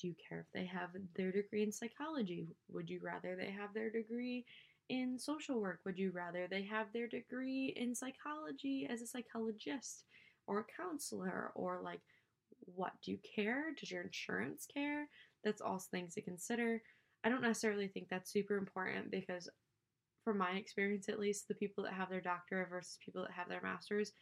do 0.00 0.08
you 0.08 0.14
care 0.28 0.40
if 0.40 0.46
they 0.52 0.66
have 0.66 0.90
their 1.16 1.32
degree 1.32 1.62
in 1.62 1.72
psychology? 1.72 2.48
Would 2.70 2.90
you 2.90 3.00
rather 3.02 3.36
they 3.36 3.50
have 3.50 3.72
their 3.74 3.90
degree 3.90 4.44
in 4.88 5.18
social 5.18 5.60
work? 5.60 5.80
Would 5.84 5.98
you 5.98 6.10
rather 6.10 6.46
they 6.46 6.62
have 6.62 6.88
their 6.92 7.06
degree 7.06 7.74
in 7.76 7.94
psychology 7.94 8.86
as 8.90 9.02
a 9.02 9.06
psychologist 9.06 10.04
or 10.46 10.60
a 10.60 10.82
counselor? 10.82 11.52
Or 11.54 11.80
like, 11.82 12.00
what 12.74 12.92
do 13.02 13.10
you 13.10 13.18
care? 13.34 13.66
Does 13.78 13.90
your 13.90 14.02
insurance 14.02 14.66
care? 14.72 15.08
That's 15.44 15.60
also 15.60 15.86
things 15.90 16.14
to 16.14 16.22
consider. 16.22 16.82
I 17.24 17.28
don't 17.28 17.42
necessarily 17.42 17.88
think 17.88 18.08
that's 18.08 18.32
super 18.32 18.56
important 18.56 19.10
because, 19.10 19.48
from 20.24 20.38
my 20.38 20.52
experience 20.52 21.08
at 21.08 21.18
least, 21.18 21.48
the 21.48 21.54
people 21.54 21.84
that 21.84 21.94
have 21.94 22.10
their 22.10 22.20
doctorate 22.20 22.70
versus 22.70 22.98
people 23.04 23.22
that 23.22 23.32
have 23.32 23.48
their 23.48 23.62
master's 23.62 24.12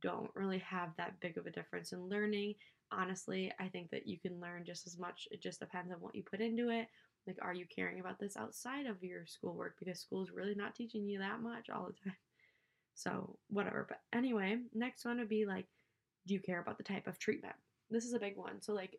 don't 0.00 0.30
really 0.34 0.58
have 0.58 0.90
that 0.96 1.18
big 1.20 1.36
of 1.36 1.46
a 1.46 1.50
difference 1.50 1.92
in 1.92 2.08
learning 2.08 2.54
honestly, 2.92 3.52
I 3.58 3.68
think 3.68 3.90
that 3.90 4.06
you 4.06 4.18
can 4.18 4.40
learn 4.40 4.64
just 4.64 4.86
as 4.86 4.98
much. 4.98 5.26
It 5.30 5.42
just 5.42 5.60
depends 5.60 5.92
on 5.92 6.00
what 6.00 6.14
you 6.14 6.22
put 6.22 6.40
into 6.40 6.68
it. 6.68 6.88
Like, 7.26 7.38
are 7.40 7.54
you 7.54 7.66
caring 7.74 8.00
about 8.00 8.18
this 8.18 8.36
outside 8.36 8.86
of 8.86 9.02
your 9.02 9.26
schoolwork? 9.26 9.76
Because 9.78 10.00
school's 10.00 10.30
really 10.30 10.54
not 10.54 10.74
teaching 10.74 11.06
you 11.06 11.18
that 11.20 11.40
much 11.40 11.70
all 11.70 11.86
the 11.86 11.92
time. 12.04 12.16
So, 12.94 13.38
whatever. 13.48 13.86
But 13.88 14.00
anyway, 14.16 14.58
next 14.74 15.04
one 15.04 15.18
would 15.18 15.28
be 15.28 15.46
like, 15.46 15.66
do 16.26 16.34
you 16.34 16.40
care 16.40 16.60
about 16.60 16.78
the 16.78 16.84
type 16.84 17.06
of 17.06 17.18
treatment? 17.18 17.54
This 17.92 18.04
is 18.04 18.14
a 18.14 18.18
big 18.18 18.36
one. 18.36 18.60
So, 18.60 18.72
like, 18.72 18.98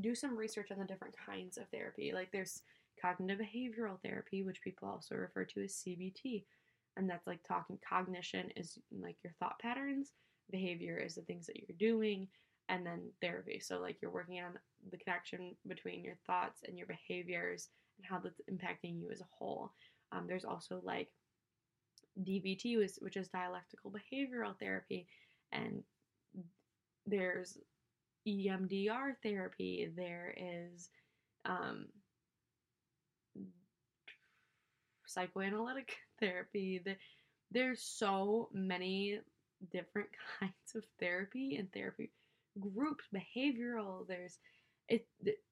do 0.00 0.14
some 0.14 0.36
research 0.36 0.70
on 0.72 0.78
the 0.78 0.84
different 0.84 1.14
kinds 1.16 1.58
of 1.58 1.68
therapy. 1.68 2.12
Like, 2.14 2.32
there's 2.32 2.62
cognitive 3.00 3.38
behavioral 3.38 4.00
therapy, 4.02 4.42
which 4.42 4.62
people 4.62 4.88
also 4.88 5.14
refer 5.14 5.44
to 5.44 5.64
as 5.64 5.84
CBT. 5.86 6.44
And 6.96 7.08
that's 7.08 7.26
like 7.26 7.40
talking 7.46 7.78
cognition 7.86 8.50
is 8.56 8.78
like 8.90 9.16
your 9.22 9.34
thought 9.38 9.58
patterns, 9.58 10.12
behavior 10.50 10.96
is 10.96 11.16
the 11.16 11.20
things 11.22 11.46
that 11.46 11.56
you're 11.56 11.76
doing, 11.78 12.26
and 12.70 12.86
then 12.86 13.10
therapy. 13.20 13.60
So, 13.60 13.80
like, 13.80 13.98
you're 14.00 14.10
working 14.10 14.40
on 14.40 14.52
the 14.90 14.96
connection 14.96 15.54
between 15.68 16.02
your 16.02 16.16
thoughts 16.26 16.62
and 16.66 16.78
your 16.78 16.86
behaviors 16.86 17.68
and 17.98 18.06
how 18.06 18.18
that's 18.18 18.40
impacting 18.50 18.98
you 18.98 19.10
as 19.12 19.20
a 19.20 19.28
whole. 19.38 19.72
Um, 20.12 20.26
there's 20.26 20.44
also 20.44 20.80
like 20.84 21.08
DBT, 22.22 22.78
which 23.00 23.16
is 23.16 23.28
dialectical 23.28 23.92
behavioral 23.92 24.58
therapy, 24.58 25.06
and 25.52 25.82
there's 27.06 27.58
EMDR 28.26 29.14
therapy. 29.22 29.90
There 29.96 30.34
is 30.36 30.90
um, 31.44 31.86
psychoanalytic 35.06 35.96
therapy. 36.20 36.82
There's 37.50 37.82
so 37.82 38.48
many 38.52 39.20
different 39.72 40.08
kinds 40.40 40.74
of 40.74 40.84
therapy 40.98 41.56
and 41.56 41.72
therapy 41.72 42.10
groups, 42.58 43.04
behavioral. 43.14 44.06
There's 44.06 44.38
it. 44.88 45.06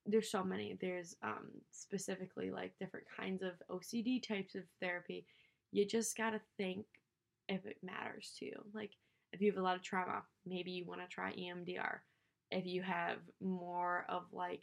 There's 0.07 0.31
so 0.31 0.45
many. 0.45 0.77
There's 0.81 1.17
um, 1.23 1.51
specifically 1.71 2.51
like 2.51 2.73
different 2.79 3.07
kinds 3.17 3.43
of 3.43 3.53
OCD 3.71 4.27
types 4.27 4.55
of 4.55 4.63
therapy. 4.81 5.27
You 5.73 5.87
just 5.87 6.17
gotta 6.17 6.41
think 6.57 6.87
if 7.49 7.67
it 7.67 7.77
matters 7.83 8.35
to 8.39 8.47
you. 8.47 8.65
Like 8.73 8.93
if 9.33 9.41
you 9.41 9.51
have 9.51 9.59
a 9.59 9.63
lot 9.65 9.77
of 9.77 9.83
trauma, 9.83 10.23
maybe 10.47 10.71
you 10.71 10.85
want 10.87 11.01
to 11.01 11.09
try 11.09 11.33
EMDR. 11.33 11.99
If 12.51 12.67
you 12.67 12.83
have 12.83 13.19
more 13.41 14.07
of 14.09 14.23
like 14.33 14.63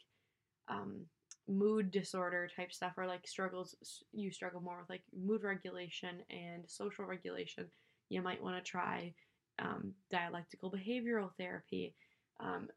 um, 0.70 1.06
mood 1.48 1.92
disorder 1.92 2.50
type 2.56 2.72
stuff 2.72 2.94
or 2.98 3.08
like 3.08 3.28
struggles, 3.28 3.76
you 4.12 4.32
struggle 4.32 4.62
more 4.62 4.80
with 4.80 4.90
like 4.90 5.04
mood 5.14 5.44
regulation 5.44 6.22
and 6.30 6.64
social 6.68 7.06
regulation, 7.06 7.66
you 8.10 8.22
might 8.22 8.42
want 8.42 8.56
to 8.64 8.70
try 8.70 9.14
um, 9.60 9.94
dialectical 10.10 10.72
behavioral 10.72 11.30
therapy. 11.38 11.96
Um, 12.40 12.70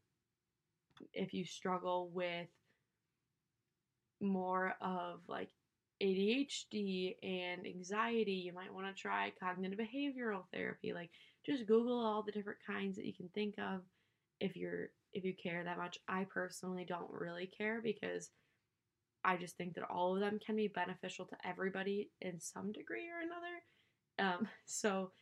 if 1.13 1.35
you 1.35 1.45
struggle 1.45 2.11
with 2.13 2.49
more 4.21 4.75
of 4.81 5.21
like 5.29 5.51
ADHD 6.03 7.17
and 7.23 7.67
anxiety, 7.67 8.33
you 8.33 8.53
might 8.53 8.73
want 8.73 8.87
to 8.87 9.01
try 9.01 9.33
cognitive 9.41 9.79
behavioral 9.79 10.45
therapy. 10.53 10.93
Like 10.93 11.11
just 11.45 11.67
Google 11.67 11.99
all 11.99 12.23
the 12.23 12.33
different 12.33 12.59
kinds 12.67 12.97
that 12.97 13.07
you 13.07 13.15
can 13.15 13.29
think 13.35 13.55
of 13.59 13.81
if 14.45 14.57
you're 14.57 14.91
if 15.15 15.25
you 15.25 15.33
care 15.33 15.65
that 15.65 15.79
much. 15.79 15.99
I 16.07 16.25
personally 16.25 16.85
don't 16.87 17.11
really 17.11 17.47
care 17.47 17.81
because 17.83 18.31
I 19.25 19.37
just 19.37 19.57
think 19.57 19.75
that 19.75 19.91
all 19.91 20.15
of 20.15 20.21
them 20.21 20.39
can 20.45 20.55
be 20.55 20.69
beneficial 20.69 21.25
to 21.27 21.37
everybody 21.49 22.11
in 22.21 22.39
some 22.41 22.73
degree 22.73 23.09
or 23.09 23.23
another. 23.23 24.37
Um, 24.37 24.49
so 24.67 25.13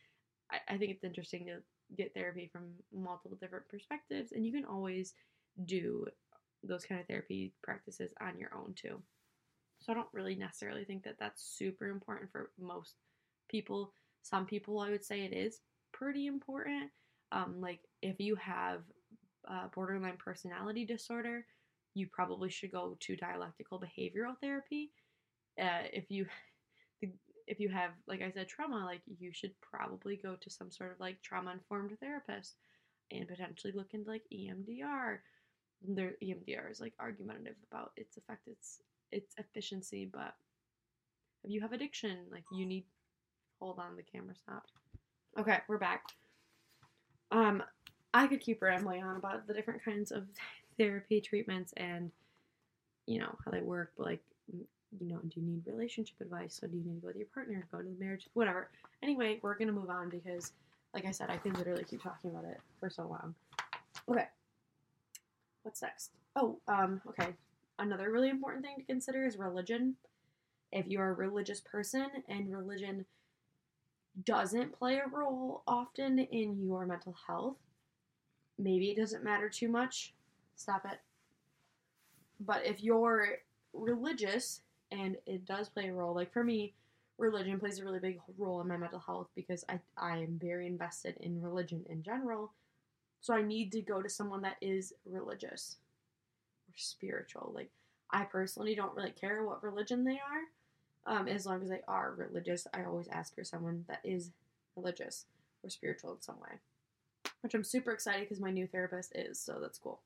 I, 0.51 0.73
I 0.73 0.77
think 0.77 0.91
it's 0.91 1.05
interesting 1.05 1.45
to 1.45 1.57
get 1.95 2.13
therapy 2.13 2.49
from 2.51 2.71
multiple 2.93 3.37
different 3.39 3.69
perspectives, 3.69 4.33
and 4.33 4.45
you 4.45 4.51
can 4.51 4.65
always 4.65 5.13
do 5.65 6.05
those 6.63 6.85
kind 6.85 6.99
of 6.99 7.07
therapy 7.07 7.53
practices 7.61 8.13
on 8.19 8.37
your 8.37 8.53
own 8.55 8.73
too. 8.75 9.01
So 9.79 9.91
I 9.91 9.95
don't 9.95 10.07
really 10.13 10.35
necessarily 10.35 10.85
think 10.85 11.03
that 11.03 11.17
that's 11.19 11.55
super 11.57 11.87
important 11.87 12.31
for 12.31 12.51
most 12.59 12.95
people. 13.49 13.93
Some 14.21 14.45
people, 14.45 14.79
I 14.79 14.89
would 14.89 15.03
say 15.03 15.21
it 15.21 15.33
is 15.33 15.59
pretty 15.93 16.27
important. 16.27 16.89
Um, 17.31 17.55
like 17.59 17.81
if 18.01 18.19
you 18.19 18.35
have 18.35 18.83
borderline 19.73 20.17
personality 20.17 20.85
disorder, 20.85 21.45
you 21.93 22.07
probably 22.11 22.49
should 22.49 22.71
go 22.71 22.97
to 22.99 23.15
dialectical 23.15 23.79
behavioral 23.79 24.37
therapy. 24.41 24.91
Uh, 25.61 25.85
if 25.91 26.09
you 26.09 26.25
if 27.47 27.59
you 27.59 27.69
have, 27.69 27.91
like 28.07 28.21
I 28.21 28.31
said, 28.31 28.47
trauma, 28.47 28.85
like 28.85 29.01
you 29.19 29.31
should 29.33 29.51
probably 29.61 30.15
go 30.15 30.35
to 30.39 30.49
some 30.49 30.71
sort 30.71 30.91
of 30.93 30.99
like 30.99 31.21
trauma 31.21 31.51
informed 31.51 31.97
therapist 31.99 32.55
and 33.11 33.27
potentially 33.27 33.73
look 33.75 33.93
into 33.93 34.09
like 34.09 34.23
EMDR. 34.33 35.17
There, 35.85 36.13
EMDR 36.23 36.71
is 36.71 36.79
like 36.79 36.93
argumentative 36.99 37.57
about 37.69 37.91
its 37.97 38.17
effect, 38.17 38.47
its 38.47 38.79
its 39.11 39.35
efficiency, 39.37 40.09
but 40.11 40.33
if 41.43 41.51
you 41.51 41.61
have 41.61 41.73
addiction, 41.73 42.19
like 42.31 42.45
you 42.51 42.65
need. 42.65 42.85
Hold 43.59 43.79
on, 43.79 43.95
the 43.95 44.03
camera 44.03 44.35
stopped. 44.35 44.71
Okay, 45.39 45.59
we're 45.69 45.77
back. 45.77 46.03
Um, 47.31 47.63
I 48.13 48.27
could 48.27 48.41
keep 48.41 48.61
rambling 48.61 49.03
on 49.03 49.15
about 49.15 49.47
the 49.47 49.53
different 49.53 49.83
kinds 49.83 50.11
of 50.11 50.25
therapy 50.77 51.21
treatments 51.21 51.73
and 51.77 52.11
you 53.05 53.19
know 53.19 53.35
how 53.43 53.51
they 53.51 53.61
work, 53.61 53.91
but 53.97 54.05
like 54.05 54.21
you 54.99 55.07
know, 55.07 55.19
do 55.27 55.39
you 55.39 55.45
need 55.45 55.63
relationship 55.65 56.15
advice? 56.21 56.57
So 56.59 56.67
do 56.67 56.77
you 56.77 56.83
need 56.83 56.95
to 56.95 57.01
go 57.01 57.07
with 57.07 57.15
your 57.15 57.25
partner, 57.33 57.65
go 57.71 57.79
to 57.79 57.83
the 57.83 57.99
marriage, 57.99 58.27
whatever. 58.33 58.69
Anyway, 59.01 59.39
we're 59.41 59.57
gonna 59.57 59.71
move 59.71 59.89
on 59.89 60.09
because, 60.09 60.51
like 60.93 61.05
I 61.05 61.11
said, 61.11 61.29
I 61.29 61.37
could 61.37 61.57
literally 61.57 61.83
keep 61.83 62.03
talking 62.03 62.29
about 62.29 62.45
it 62.45 62.59
for 62.79 62.89
so 62.89 63.07
long. 63.07 63.33
Okay, 64.07 64.27
what's 65.63 65.81
next? 65.81 66.11
Oh, 66.35 66.59
um, 66.67 67.01
okay. 67.07 67.33
Another 67.79 68.11
really 68.11 68.29
important 68.29 68.63
thing 68.63 68.75
to 68.77 68.83
consider 68.83 69.25
is 69.25 69.37
religion. 69.37 69.95
If 70.71 70.87
you're 70.87 71.09
a 71.09 71.13
religious 71.13 71.61
person 71.61 72.07
and 72.27 72.55
religion 72.55 73.05
doesn't 74.25 74.77
play 74.77 74.97
a 74.97 75.07
role 75.07 75.63
often 75.67 76.19
in 76.19 76.63
your 76.63 76.85
mental 76.85 77.15
health, 77.27 77.57
maybe 78.57 78.91
it 78.91 78.97
doesn't 78.97 79.23
matter 79.23 79.49
too 79.49 79.67
much. 79.67 80.13
Stop 80.55 80.85
it. 80.85 80.99
But 82.39 82.65
if 82.65 82.83
you're 82.83 83.39
religious 83.73 84.61
and 84.91 85.17
it 85.25 85.45
does 85.45 85.69
play 85.69 85.87
a 85.87 85.93
role, 85.93 86.13
like 86.13 86.31
for 86.31 86.43
me, 86.43 86.73
religion 87.17 87.59
plays 87.59 87.79
a 87.79 87.85
really 87.85 87.99
big 87.99 88.19
role 88.37 88.61
in 88.61 88.67
my 88.67 88.77
mental 88.77 88.99
health 88.99 89.27
because 89.35 89.63
I, 89.69 89.79
I 89.97 90.17
am 90.17 90.39
very 90.41 90.67
invested 90.67 91.17
in 91.19 91.41
religion 91.41 91.85
in 91.89 92.03
general. 92.03 92.51
So 93.21 93.33
I 93.33 93.41
need 93.41 93.71
to 93.71 93.81
go 93.81 94.01
to 94.01 94.09
someone 94.09 94.41
that 94.41 94.57
is 94.61 94.93
religious 95.05 95.77
or 96.67 96.73
spiritual. 96.75 97.51
Like 97.55 97.69
I 98.11 98.23
personally 98.23 98.75
don't 98.75 98.95
really 98.95 99.11
care 99.11 99.43
what 99.43 99.63
religion 99.63 100.03
they 100.03 100.19
are. 100.19 100.43
Um, 101.05 101.27
as 101.27 101.45
long 101.45 101.61
as 101.61 101.69
they 101.69 101.81
are 101.87 102.13
religious, 102.15 102.67
I 102.73 102.85
always 102.85 103.07
ask 103.09 103.35
for 103.35 103.43
someone 103.43 103.85
that 103.87 103.99
is 104.03 104.31
religious 104.75 105.25
or 105.63 105.69
spiritual 105.69 106.13
in 106.13 106.21
some 106.21 106.39
way. 106.39 106.59
Which 107.43 107.53
I'm 107.53 107.63
super 107.63 107.91
excited 107.91 108.21
because 108.21 108.39
my 108.39 108.51
new 108.51 108.65
therapist 108.65 109.11
is, 109.15 109.37
so 109.37 109.57
that's 109.61 109.77
cool. 109.77 109.99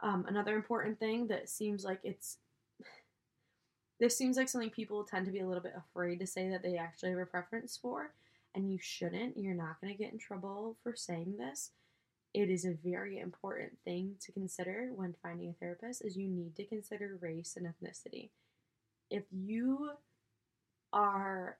Um, 0.00 0.24
another 0.28 0.56
important 0.56 0.98
thing 0.98 1.28
that 1.28 1.48
seems 1.48 1.84
like 1.84 2.00
it's 2.02 2.38
this 4.00 4.16
seems 4.16 4.36
like 4.36 4.48
something 4.48 4.70
people 4.70 5.04
tend 5.04 5.26
to 5.26 5.32
be 5.32 5.38
a 5.38 5.46
little 5.46 5.62
bit 5.62 5.76
afraid 5.76 6.18
to 6.18 6.26
say 6.26 6.48
that 6.48 6.64
they 6.64 6.76
actually 6.76 7.10
have 7.10 7.20
a 7.20 7.26
preference 7.26 7.78
for, 7.80 8.14
and 8.54 8.72
you 8.72 8.78
shouldn't. 8.80 9.38
You're 9.38 9.54
not 9.54 9.80
going 9.80 9.92
to 9.92 9.98
get 9.98 10.12
in 10.12 10.18
trouble 10.18 10.76
for 10.82 10.96
saying 10.96 11.36
this. 11.38 11.70
It 12.34 12.50
is 12.50 12.64
a 12.64 12.76
very 12.84 13.20
important 13.20 13.72
thing 13.84 14.16
to 14.20 14.32
consider 14.32 14.90
when 14.94 15.14
finding 15.22 15.50
a 15.50 15.52
therapist 15.52 16.04
is 16.04 16.16
you 16.16 16.28
need 16.28 16.56
to 16.56 16.64
consider 16.64 17.16
race 17.20 17.56
and 17.56 17.66
ethnicity. 17.66 18.30
If 19.08 19.24
you 19.30 19.90
are 20.92 21.58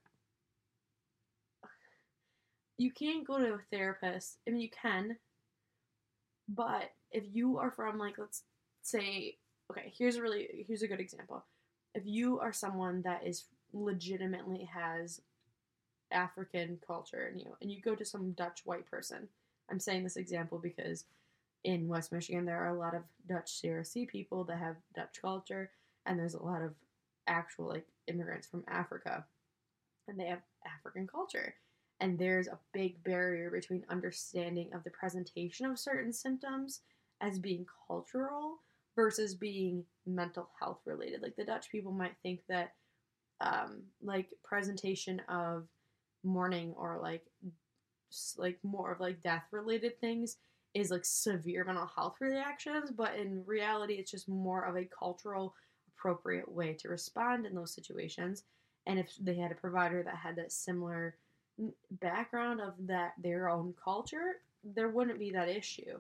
you 2.80 2.90
can't 2.90 3.26
go 3.26 3.38
to 3.38 3.54
a 3.54 3.58
therapist. 3.70 4.38
I 4.46 4.52
mean, 4.52 4.62
you 4.62 4.70
can, 4.70 5.16
but 6.48 6.90
if 7.12 7.24
you 7.32 7.58
are 7.58 7.70
from 7.70 7.98
like 7.98 8.18
let's 8.18 8.42
say 8.82 9.36
okay, 9.70 9.92
here's 9.96 10.16
a 10.16 10.22
really 10.22 10.64
here's 10.66 10.82
a 10.82 10.88
good 10.88 11.00
example 11.00 11.44
if 11.94 12.04
you 12.06 12.38
are 12.40 12.52
someone 12.52 13.02
that 13.02 13.26
is 13.26 13.44
legitimately 13.72 14.68
has 14.72 15.20
African 16.10 16.78
culture 16.86 17.28
in 17.32 17.38
you, 17.38 17.56
and 17.60 17.70
you 17.70 17.80
go 17.80 17.94
to 17.94 18.04
some 18.04 18.32
Dutch 18.32 18.62
white 18.64 18.90
person, 18.90 19.28
I'm 19.70 19.80
saying 19.80 20.04
this 20.04 20.16
example 20.16 20.58
because 20.58 21.04
in 21.64 21.88
West 21.88 22.12
Michigan 22.12 22.46
there 22.46 22.62
are 22.62 22.68
a 22.68 22.78
lot 22.78 22.94
of 22.94 23.02
Dutch 23.28 23.60
CRC 23.60 24.08
people 24.08 24.44
that 24.44 24.58
have 24.58 24.76
Dutch 24.94 25.20
culture, 25.20 25.70
and 26.06 26.18
there's 26.18 26.34
a 26.34 26.42
lot 26.42 26.62
of 26.62 26.74
actual 27.26 27.68
like 27.68 27.86
immigrants 28.06 28.46
from 28.46 28.64
Africa, 28.68 29.24
and 30.08 30.18
they 30.18 30.26
have 30.26 30.40
African 30.64 31.06
culture. 31.06 31.54
And 32.00 32.18
there's 32.18 32.48
a 32.48 32.58
big 32.72 33.02
barrier 33.04 33.50
between 33.50 33.84
understanding 33.90 34.70
of 34.72 34.82
the 34.84 34.90
presentation 34.90 35.66
of 35.66 35.78
certain 35.78 36.12
symptoms 36.12 36.80
as 37.20 37.38
being 37.38 37.66
cultural 37.86 38.58
versus 38.96 39.34
being 39.34 39.84
mental 40.06 40.48
health 40.58 40.80
related. 40.86 41.22
Like 41.22 41.36
the 41.36 41.44
Dutch 41.44 41.70
people 41.70 41.92
might 41.92 42.16
think 42.22 42.40
that 42.48 42.72
um, 43.40 43.82
like 44.02 44.28
presentation 44.42 45.20
of 45.28 45.66
mourning 46.22 46.74
or 46.76 46.98
like 47.00 47.24
like 48.36 48.58
more 48.62 48.90
of 48.90 49.00
like 49.00 49.22
death 49.22 49.44
related 49.52 49.98
things 50.00 50.38
is 50.74 50.90
like 50.90 51.04
severe 51.04 51.64
mental 51.64 51.86
health 51.86 52.16
reactions, 52.20 52.90
but 52.90 53.14
in 53.14 53.42
reality 53.46 53.94
it's 53.94 54.10
just 54.10 54.28
more 54.28 54.64
of 54.64 54.76
a 54.76 54.88
cultural 54.98 55.54
appropriate 55.96 56.50
way 56.50 56.74
to 56.74 56.88
respond 56.88 57.46
in 57.46 57.54
those 57.54 57.74
situations. 57.74 58.44
And 58.86 58.98
if 58.98 59.12
they 59.20 59.36
had 59.36 59.52
a 59.52 59.56
provider 59.56 60.02
that 60.02 60.16
had 60.16 60.36
that 60.36 60.52
similar 60.52 61.16
background 62.00 62.60
of 62.60 62.74
that 62.86 63.14
their 63.22 63.48
own 63.48 63.74
culture, 63.82 64.36
there 64.64 64.88
wouldn't 64.88 65.18
be 65.18 65.30
that 65.30 65.48
issue. 65.48 65.98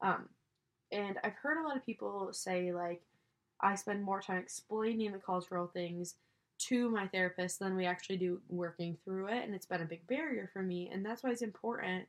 Um, 0.00 0.28
and 0.92 1.18
I've 1.22 1.34
heard 1.34 1.58
a 1.58 1.66
lot 1.66 1.76
of 1.76 1.86
people 1.86 2.30
say, 2.32 2.72
like, 2.72 3.02
I 3.60 3.74
spend 3.74 4.02
more 4.02 4.20
time 4.20 4.38
explaining 4.38 5.12
the 5.12 5.18
cultural 5.18 5.66
things 5.66 6.14
to 6.58 6.90
my 6.90 7.06
therapist 7.06 7.58
than 7.58 7.76
we 7.76 7.86
actually 7.86 8.16
do 8.16 8.40
working 8.48 8.96
through 9.04 9.28
it. 9.28 9.44
And 9.44 9.54
it's 9.54 9.66
been 9.66 9.82
a 9.82 9.86
big 9.86 10.06
barrier 10.06 10.50
for 10.52 10.62
me. 10.62 10.90
And 10.92 11.04
that's 11.04 11.22
why 11.22 11.30
it's 11.30 11.42
important 11.42 12.06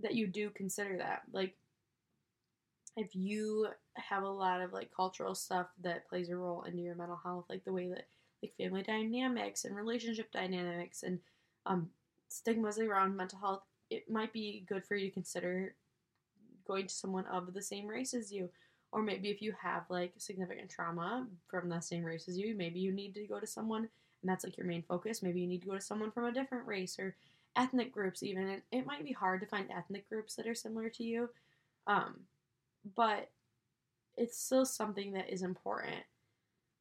that 0.00 0.14
you 0.14 0.26
do 0.26 0.50
consider 0.50 0.96
that. 0.98 1.22
Like, 1.32 1.54
if 2.96 3.14
you 3.14 3.68
have 3.94 4.22
a 4.22 4.28
lot 4.28 4.60
of 4.60 4.72
like 4.72 4.90
cultural 4.94 5.34
stuff 5.34 5.66
that 5.82 6.08
plays 6.08 6.28
a 6.28 6.36
role 6.36 6.62
into 6.62 6.82
your 6.82 6.94
mental 6.94 7.18
health, 7.22 7.46
like 7.48 7.64
the 7.64 7.72
way 7.72 7.88
that 7.88 8.06
like 8.42 8.54
family 8.56 8.82
dynamics 8.82 9.64
and 9.64 9.74
relationship 9.74 10.30
dynamics 10.32 11.02
and 11.02 11.18
um, 11.66 11.88
stigmas 12.28 12.78
around 12.78 13.16
mental 13.16 13.38
health, 13.38 13.62
it 13.90 14.10
might 14.10 14.32
be 14.32 14.64
good 14.68 14.84
for 14.84 14.96
you 14.96 15.08
to 15.08 15.14
consider 15.14 15.74
going 16.66 16.86
to 16.86 16.94
someone 16.94 17.26
of 17.26 17.52
the 17.52 17.62
same 17.62 17.86
race 17.86 18.14
as 18.14 18.32
you. 18.32 18.48
Or 18.92 19.02
maybe 19.02 19.30
if 19.30 19.40
you 19.40 19.54
have 19.60 19.84
like 19.88 20.12
significant 20.18 20.70
trauma 20.70 21.26
from 21.48 21.68
the 21.68 21.80
same 21.80 22.04
race 22.04 22.28
as 22.28 22.38
you, 22.38 22.54
maybe 22.54 22.78
you 22.78 22.92
need 22.92 23.14
to 23.14 23.26
go 23.26 23.40
to 23.40 23.46
someone 23.46 23.88
and 24.22 24.30
that's 24.30 24.44
like 24.44 24.56
your 24.56 24.66
main 24.66 24.82
focus. 24.82 25.22
Maybe 25.22 25.40
you 25.40 25.46
need 25.46 25.62
to 25.62 25.68
go 25.68 25.74
to 25.74 25.80
someone 25.80 26.12
from 26.12 26.24
a 26.24 26.32
different 26.32 26.66
race 26.66 26.98
or 26.98 27.16
ethnic 27.56 27.92
groups, 27.92 28.22
even. 28.22 28.48
And 28.48 28.62
it 28.70 28.86
might 28.86 29.04
be 29.04 29.12
hard 29.12 29.40
to 29.40 29.46
find 29.46 29.68
ethnic 29.70 30.08
groups 30.08 30.36
that 30.36 30.46
are 30.46 30.54
similar 30.54 30.88
to 30.90 31.04
you. 31.04 31.28
Um, 31.86 32.20
but 32.94 33.30
it's 34.16 34.38
still 34.38 34.64
something 34.64 35.12
that 35.12 35.30
is 35.30 35.42
important 35.42 36.04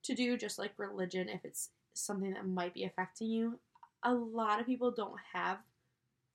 to 0.04 0.14
do, 0.14 0.38
just 0.38 0.60
like 0.60 0.72
religion, 0.78 1.30
if 1.30 1.44
it's 1.44 1.70
something 1.94 2.34
that 2.34 2.48
might 2.48 2.74
be 2.74 2.84
affecting 2.84 3.30
you. 3.30 3.60
A 4.04 4.14
lot 4.14 4.60
of 4.60 4.66
people 4.66 4.92
don't 4.92 5.20
have 5.34 5.60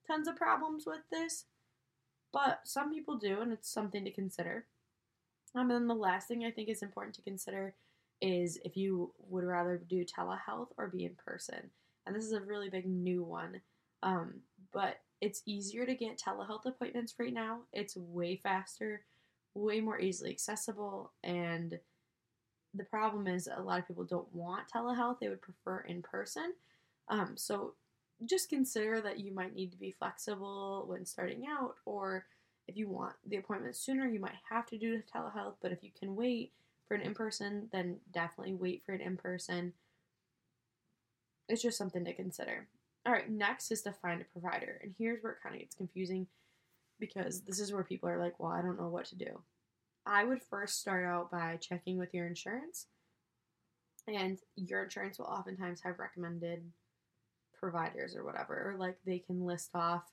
tons 0.06 0.28
of 0.28 0.36
problems 0.36 0.84
with 0.86 1.00
this, 1.10 1.44
but 2.32 2.60
some 2.64 2.92
people 2.92 3.16
do, 3.16 3.40
and 3.40 3.52
it's 3.52 3.68
something 3.68 4.04
to 4.04 4.10
consider. 4.10 4.66
Um, 5.54 5.70
and 5.70 5.82
then 5.82 5.88
the 5.88 5.94
last 5.94 6.28
thing 6.28 6.44
I 6.44 6.50
think 6.50 6.68
is 6.68 6.82
important 6.82 7.14
to 7.16 7.22
consider 7.22 7.74
is 8.20 8.58
if 8.64 8.76
you 8.76 9.12
would 9.28 9.44
rather 9.44 9.78
do 9.88 10.04
telehealth 10.04 10.68
or 10.76 10.88
be 10.88 11.04
in 11.04 11.14
person. 11.14 11.70
And 12.06 12.14
this 12.14 12.24
is 12.24 12.32
a 12.32 12.40
really 12.40 12.70
big 12.70 12.86
new 12.86 13.22
one. 13.22 13.60
Um, 14.02 14.34
but 14.72 15.00
it's 15.20 15.42
easier 15.46 15.86
to 15.86 15.94
get 15.94 16.20
telehealth 16.20 16.66
appointments 16.66 17.14
right 17.18 17.32
now. 17.32 17.60
It's 17.72 17.96
way 17.96 18.36
faster, 18.36 19.02
way 19.54 19.80
more 19.80 19.98
easily 19.98 20.30
accessible. 20.30 21.12
And 21.24 21.78
the 22.74 22.84
problem 22.84 23.26
is 23.26 23.48
a 23.48 23.62
lot 23.62 23.78
of 23.78 23.88
people 23.88 24.04
don't 24.04 24.32
want 24.34 24.68
telehealth, 24.74 25.20
they 25.20 25.28
would 25.28 25.42
prefer 25.42 25.80
in 25.88 26.02
person. 26.02 26.52
Um, 27.08 27.32
so 27.36 27.74
just 28.24 28.48
consider 28.48 29.00
that 29.00 29.20
you 29.20 29.34
might 29.34 29.54
need 29.54 29.70
to 29.72 29.78
be 29.78 29.90
flexible 29.90 30.84
when 30.86 31.04
starting 31.04 31.44
out, 31.48 31.74
or 31.84 32.26
if 32.66 32.76
you 32.76 32.88
want 32.88 33.14
the 33.26 33.36
appointment 33.36 33.76
sooner, 33.76 34.06
you 34.06 34.20
might 34.20 34.34
have 34.48 34.66
to 34.66 34.78
do 34.78 35.02
telehealth. 35.14 35.54
But 35.60 35.72
if 35.72 35.82
you 35.82 35.90
can 35.98 36.16
wait 36.16 36.52
for 36.88 36.94
an 36.94 37.02
in 37.02 37.14
person, 37.14 37.68
then 37.72 37.96
definitely 38.12 38.54
wait 38.54 38.82
for 38.84 38.92
an 38.92 39.00
in 39.00 39.16
person. 39.16 39.72
It's 41.48 41.62
just 41.62 41.78
something 41.78 42.04
to 42.04 42.12
consider. 42.12 42.66
All 43.04 43.12
right, 43.12 43.30
next 43.30 43.70
is 43.70 43.82
to 43.82 43.92
find 43.92 44.20
a 44.20 44.24
provider. 44.24 44.80
And 44.82 44.94
here's 44.98 45.22
where 45.22 45.32
it 45.32 45.42
kind 45.42 45.54
of 45.54 45.60
gets 45.60 45.76
confusing 45.76 46.26
because 46.98 47.42
this 47.42 47.60
is 47.60 47.72
where 47.72 47.84
people 47.84 48.08
are 48.08 48.18
like, 48.18 48.40
well, 48.40 48.50
I 48.50 48.62
don't 48.62 48.80
know 48.80 48.88
what 48.88 49.04
to 49.06 49.16
do. 49.16 49.40
I 50.06 50.24
would 50.24 50.42
first 50.42 50.80
start 50.80 51.04
out 51.04 51.30
by 51.30 51.58
checking 51.60 51.98
with 51.98 52.14
your 52.14 52.26
insurance. 52.26 52.86
And 54.08 54.38
your 54.56 54.84
insurance 54.84 55.18
will 55.18 55.26
oftentimes 55.26 55.80
have 55.82 55.98
recommended 55.98 56.62
providers 57.58 58.16
or 58.16 58.24
whatever, 58.24 58.70
or 58.70 58.76
like 58.78 58.96
they 59.04 59.18
can 59.18 59.44
list 59.44 59.70
off 59.74 60.04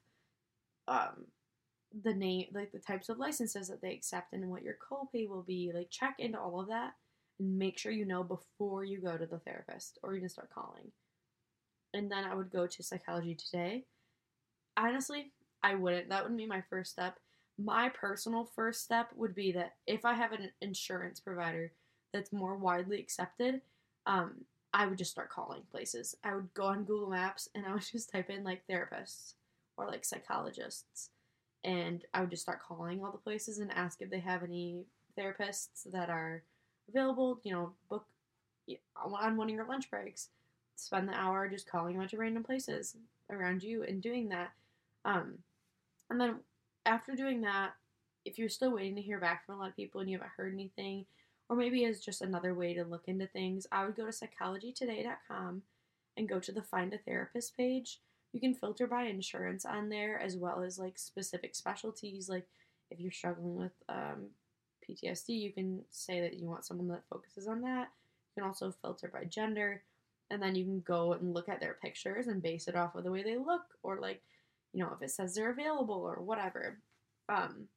um, 0.88 1.26
the 2.04 2.14
name, 2.14 2.48
like 2.54 2.72
the 2.72 2.80
types 2.80 3.10
of 3.10 3.18
licenses 3.18 3.68
that 3.68 3.82
they 3.82 3.94
accept 3.94 4.34
and 4.34 4.50
what 4.50 4.64
your 4.64 4.76
copay 4.76 5.28
will 5.28 5.44
be. 5.44 5.72
Like 5.74 5.90
check 5.90 6.16
into 6.20 6.40
all 6.40 6.60
of 6.60 6.68
that 6.68 6.94
and 7.40 7.58
make 7.58 7.78
sure 7.78 7.92
you 7.92 8.06
know 8.06 8.24
before 8.24 8.84
you 8.84 9.00
go 9.00 9.18
to 9.18 9.26
the 9.26 9.40
therapist 9.40 10.00
or 10.04 10.16
even 10.16 10.30
start 10.30 10.50
calling. 10.54 10.92
And 11.94 12.12
then 12.12 12.26
I 12.26 12.34
would 12.34 12.52
go 12.52 12.66
to 12.66 12.84
Psychology 12.84 13.36
Today. 13.36 13.86
Honestly, 14.76 15.32
I 15.62 15.76
wouldn't. 15.76 16.10
That 16.10 16.24
would 16.24 16.36
be 16.36 16.48
my 16.48 16.64
first 16.70 16.92
step. 16.92 17.20
My 17.60 17.90
personal 17.90 18.50
first 18.56 18.84
step 18.84 19.10
would 19.16 19.36
be 19.36 19.52
that 19.52 19.74
if 19.86 20.06
I 20.06 20.14
have 20.14 20.32
an 20.32 20.50
insurance 20.62 21.20
provider 21.20 21.72
that's 22.12 22.34
more 22.34 22.58
widely 22.58 23.00
accepted, 23.00 23.62
um, 24.08 24.46
I 24.74 24.88
would 24.88 24.98
just 24.98 25.12
start 25.12 25.30
calling 25.30 25.62
places. 25.72 26.16
I 26.24 26.34
would 26.36 26.54
go 26.54 26.64
on 26.66 26.84
Google 26.84 27.10
Maps 27.10 27.48
and 27.54 27.66
I 27.66 27.74
would 27.74 27.84
just 27.92 28.12
type 28.12 28.30
in 28.30 28.44
like 28.44 28.64
therapists 28.68 29.34
or 29.78 29.88
like 29.88 30.04
psychologists. 30.04 31.10
And 31.64 32.04
I 32.14 32.22
would 32.22 32.32
just 32.32 32.42
start 32.42 32.62
calling 32.62 33.04
all 33.04 33.12
the 33.12 33.18
places 33.18 33.60
and 33.60 33.72
ask 33.72 34.02
if 34.02 34.10
they 34.10 34.20
have 34.20 34.44
any 34.44 34.84
therapists 35.18 35.90
that 35.92 36.10
are 36.10 36.44
available. 36.90 37.40
You 37.44 37.54
know, 37.54 37.72
book 37.90 38.06
on 38.96 39.38
one 39.38 39.50
of 39.50 39.56
your 39.56 39.66
lunch 39.66 39.90
breaks. 39.90 40.30
Spend 40.76 41.08
the 41.08 41.14
hour 41.14 41.48
just 41.48 41.70
calling 41.70 41.96
a 41.96 42.00
bunch 42.00 42.14
of 42.14 42.20
random 42.20 42.44
places 42.44 42.98
around 43.30 43.64
you 43.64 43.84
and 43.84 44.02
doing 44.02 44.30
that. 44.30 44.52
Um, 45.06 45.38
and 46.10 46.20
then 46.20 46.36
after 46.86 47.16
doing 47.16 47.42
that, 47.42 47.74
if 48.26 48.38
you're 48.38 48.50
still 48.50 48.74
waiting 48.74 48.96
to 48.96 49.02
hear 49.02 49.20
back 49.20 49.46
from 49.46 49.56
a 49.56 49.60
lot 49.60 49.70
of 49.70 49.76
people 49.76 50.02
and 50.02 50.10
you 50.10 50.18
haven't 50.18 50.32
heard 50.36 50.54
anything, 50.54 51.06
or 51.54 51.56
maybe 51.56 51.86
as 51.86 52.00
just 52.00 52.24
another 52.24 52.56
way 52.56 52.74
to 52.74 52.84
look 52.84 53.04
into 53.06 53.28
things, 53.28 53.68
I 53.72 53.86
would 53.86 53.96
go 53.96 54.08
to 54.08 54.12
psychologytoday.com 54.12 55.62
and 56.18 56.28
go 56.28 56.40
to 56.40 56.52
the 56.52 56.64
Find 56.64 56.92
a 56.96 56.98
Therapist 56.98 57.56
page. 57.56 58.00
You 58.32 58.40
can 58.40 58.56
filter 58.56 58.88
by 58.88 59.04
insurance 59.04 59.64
on 59.64 59.90
there 59.90 60.20
as 60.20 60.36
well 60.36 60.64
as 60.64 60.80
like 60.80 60.98
specific 60.98 61.54
specialties. 61.54 62.28
Like 62.28 62.48
if 62.90 63.00
you're 63.00 63.12
struggling 63.12 63.56
with 63.56 63.74
um, 63.88 64.30
PTSD, 64.84 65.30
you 65.30 65.52
can 65.52 65.84
say 65.92 66.22
that 66.22 66.34
you 66.34 66.48
want 66.48 66.66
someone 66.66 66.88
that 66.88 67.04
focuses 67.08 67.48
on 67.48 67.62
that. 67.62 67.90
You 68.36 68.42
can 68.42 68.48
also 68.48 68.74
filter 68.82 69.12
by 69.14 69.26
gender, 69.26 69.84
and 70.32 70.42
then 70.42 70.56
you 70.56 70.66
can 70.66 70.80
go 70.80 71.14
and 71.14 71.36
look 71.36 71.50
at 71.50 71.60
their 71.60 71.78
pictures 71.84 72.26
and 72.26 72.42
base 72.42 72.68
it 72.68 72.76
off 72.76 72.96
of 72.96 73.04
the 73.04 73.12
way 73.12 73.22
they 73.22 73.38
look, 73.38 73.62
or 73.84 74.00
like, 74.00 74.24
you 74.74 74.84
know, 74.84 74.90
if 74.92 75.04
it 75.04 75.12
says 75.12 75.36
they're 75.36 75.52
available 75.52 76.02
or 76.02 76.16
whatever, 76.16 76.80
um, 77.30 77.68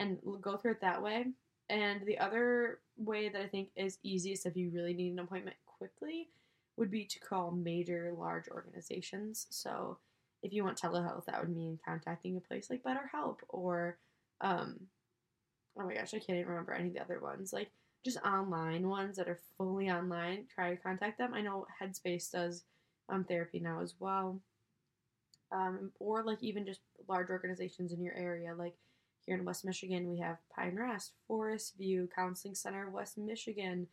and 0.00 0.18
go 0.40 0.56
through 0.56 0.72
it 0.72 0.80
that 0.80 1.00
way. 1.00 1.26
And 1.72 2.02
the 2.06 2.18
other 2.18 2.80
way 2.98 3.30
that 3.30 3.40
I 3.40 3.48
think 3.48 3.70
is 3.76 3.96
easiest 4.02 4.44
if 4.44 4.58
you 4.58 4.70
really 4.70 4.92
need 4.92 5.12
an 5.12 5.20
appointment 5.20 5.56
quickly 5.64 6.28
would 6.76 6.90
be 6.90 7.06
to 7.06 7.18
call 7.18 7.50
major 7.50 8.14
large 8.14 8.46
organizations. 8.48 9.46
So 9.48 9.96
if 10.42 10.52
you 10.52 10.64
want 10.64 10.78
telehealth, 10.78 11.24
that 11.24 11.40
would 11.40 11.56
mean 11.56 11.78
contacting 11.82 12.36
a 12.36 12.40
place 12.40 12.68
like 12.68 12.82
BetterHelp 12.82 13.38
or 13.48 13.96
um, 14.42 14.80
oh 15.78 15.86
my 15.86 15.94
gosh, 15.94 16.12
I 16.12 16.18
can't 16.18 16.38
even 16.38 16.48
remember 16.48 16.74
any 16.74 16.88
of 16.88 16.94
the 16.94 17.00
other 17.00 17.20
ones. 17.20 17.54
Like 17.54 17.70
just 18.04 18.18
online 18.18 18.86
ones 18.86 19.16
that 19.16 19.28
are 19.28 19.38
fully 19.56 19.90
online. 19.90 20.44
Try 20.54 20.74
to 20.74 20.76
contact 20.76 21.16
them. 21.16 21.32
I 21.32 21.40
know 21.40 21.66
Headspace 21.80 22.30
does 22.30 22.64
um, 23.08 23.24
therapy 23.24 23.60
now 23.60 23.80
as 23.80 23.94
well. 23.98 24.40
Um, 25.50 25.90
or 25.98 26.22
like 26.22 26.42
even 26.42 26.66
just 26.66 26.80
large 27.08 27.30
organizations 27.30 27.94
in 27.94 28.02
your 28.02 28.14
area. 28.14 28.54
Like 28.54 28.74
here 29.26 29.36
in 29.36 29.44
West 29.44 29.64
Michigan, 29.64 30.10
we 30.10 30.18
have 30.18 30.38
Pine 30.54 30.76
Rest, 30.76 31.12
Forest 31.26 31.74
View 31.78 32.08
Counseling 32.14 32.54
Center, 32.54 32.88
of 32.88 32.92
West 32.92 33.18
Michigan. 33.18 33.86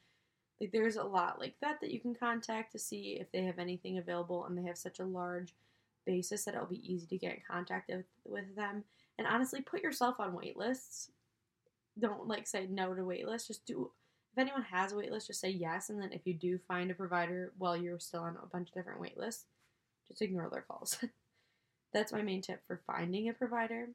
Like 0.59 0.71
there's 0.71 0.97
a 0.97 1.03
lot 1.03 1.39
like 1.39 1.55
that 1.61 1.79
that 1.81 1.91
you 1.91 1.99
can 1.99 2.15
contact 2.15 2.71
to 2.73 2.79
see 2.79 3.17
if 3.19 3.31
they 3.31 3.43
have 3.43 3.59
anything 3.59 3.97
available, 3.97 4.45
and 4.45 4.57
they 4.57 4.63
have 4.63 4.77
such 4.77 4.99
a 4.99 5.05
large 5.05 5.55
basis 6.05 6.45
that 6.45 6.55
it'll 6.55 6.67
be 6.67 6.93
easy 6.93 7.07
to 7.07 7.17
get 7.17 7.35
in 7.35 7.41
contact 7.49 7.91
with, 8.25 8.55
them. 8.55 8.83
And 9.17 9.27
honestly, 9.27 9.61
put 9.61 9.83
yourself 9.83 10.19
on 10.19 10.33
wait 10.33 10.57
lists 10.57 11.11
don't 11.99 12.27
like 12.27 12.47
say 12.47 12.67
no 12.69 12.93
to 12.93 13.01
waitlist. 13.01 13.47
Just 13.47 13.65
do 13.65 13.91
if 14.31 14.37
anyone 14.37 14.61
has 14.63 14.91
a 14.91 14.95
waitlist, 14.95 15.27
just 15.27 15.41
say 15.41 15.49
yes. 15.49 15.89
And 15.89 16.01
then 16.01 16.11
if 16.13 16.21
you 16.25 16.33
do 16.33 16.59
find 16.67 16.91
a 16.91 16.95
provider 16.95 17.51
while 17.57 17.75
you're 17.75 17.99
still 17.99 18.21
on 18.21 18.37
a 18.41 18.47
bunch 18.47 18.69
of 18.69 18.75
different 18.75 19.01
waitlists, 19.01 19.45
just 20.07 20.21
ignore 20.21 20.49
their 20.49 20.61
calls. 20.61 20.97
That's 21.93 22.13
my 22.13 22.21
main 22.21 22.41
tip 22.41 22.61
for 22.67 22.79
finding 22.85 23.27
a 23.29 23.33
provider. 23.33 23.89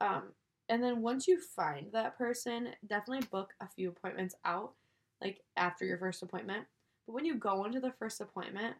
Um, 0.00 0.32
and 0.68 0.82
then 0.82 1.02
once 1.02 1.26
you 1.26 1.40
find 1.40 1.86
that 1.92 2.18
person, 2.18 2.68
definitely 2.86 3.26
book 3.30 3.54
a 3.60 3.68
few 3.68 3.88
appointments 3.88 4.34
out, 4.44 4.72
like 5.22 5.40
after 5.56 5.84
your 5.84 5.98
first 5.98 6.22
appointment. 6.22 6.66
But 7.06 7.14
when 7.14 7.24
you 7.24 7.36
go 7.36 7.64
into 7.64 7.80
the 7.80 7.92
first 7.98 8.20
appointment, 8.20 8.76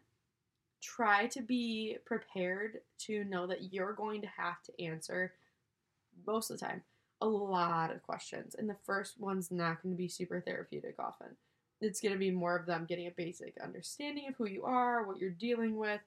try 0.81 1.27
to 1.27 1.41
be 1.41 1.97
prepared 2.05 2.79
to 2.99 3.23
know 3.25 3.47
that 3.47 3.73
you're 3.73 3.93
going 3.93 4.21
to 4.21 4.27
have 4.37 4.61
to 4.63 4.83
answer 4.83 5.33
most 6.25 6.49
of 6.49 6.59
the 6.59 6.65
time 6.65 6.81
a 7.21 7.27
lot 7.27 7.91
of 7.91 8.03
questions, 8.03 8.55
and 8.55 8.69
the 8.69 8.77
first 8.85 9.19
one's 9.19 9.51
not 9.51 9.81
going 9.81 9.93
to 9.93 9.97
be 9.97 10.07
super 10.07 10.39
therapeutic 10.39 10.95
often. 10.99 11.27
It's 11.81 12.01
going 12.01 12.13
to 12.13 12.19
be 12.19 12.31
more 12.31 12.57
of 12.57 12.65
them 12.65 12.85
getting 12.87 13.07
a 13.07 13.11
basic 13.11 13.55
understanding 13.61 14.27
of 14.27 14.35
who 14.35 14.47
you 14.47 14.63
are, 14.63 15.05
what 15.05 15.17
you're 15.17 15.29
dealing 15.29 15.77
with, 15.77 16.01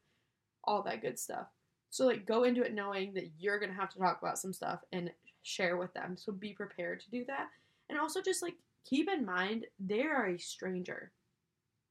all 0.65 0.83
that 0.83 1.03
good 1.03 1.19
stuff. 1.19 1.47
So, 1.91 2.07
like, 2.07 2.25
go 2.25 2.45
into 2.45 2.63
it 2.63 2.73
knowing 2.73 3.13
that 3.15 3.31
you're 3.39 3.59
going 3.59 3.71
to 3.71 3.77
have 3.79 3.91
to 3.91 3.99
talk 3.99 4.21
about 4.23 4.39
some 4.39 4.53
stuff 4.53 4.81
and 4.93 5.11
share 5.43 5.77
with 5.77 5.93
them. 5.95 6.17
So, 6.17 6.33
be 6.33 6.53
prepared 6.53 7.01
to 7.01 7.11
do 7.11 7.25
that. 7.27 7.49
And 7.89 7.99
also, 7.99 8.21
just 8.23 8.43
like, 8.43 8.55
keep 8.89 9.09
in 9.09 9.25
mind 9.25 9.67
they 9.79 10.03
are 10.03 10.29
a 10.29 10.39
stranger. 10.39 11.13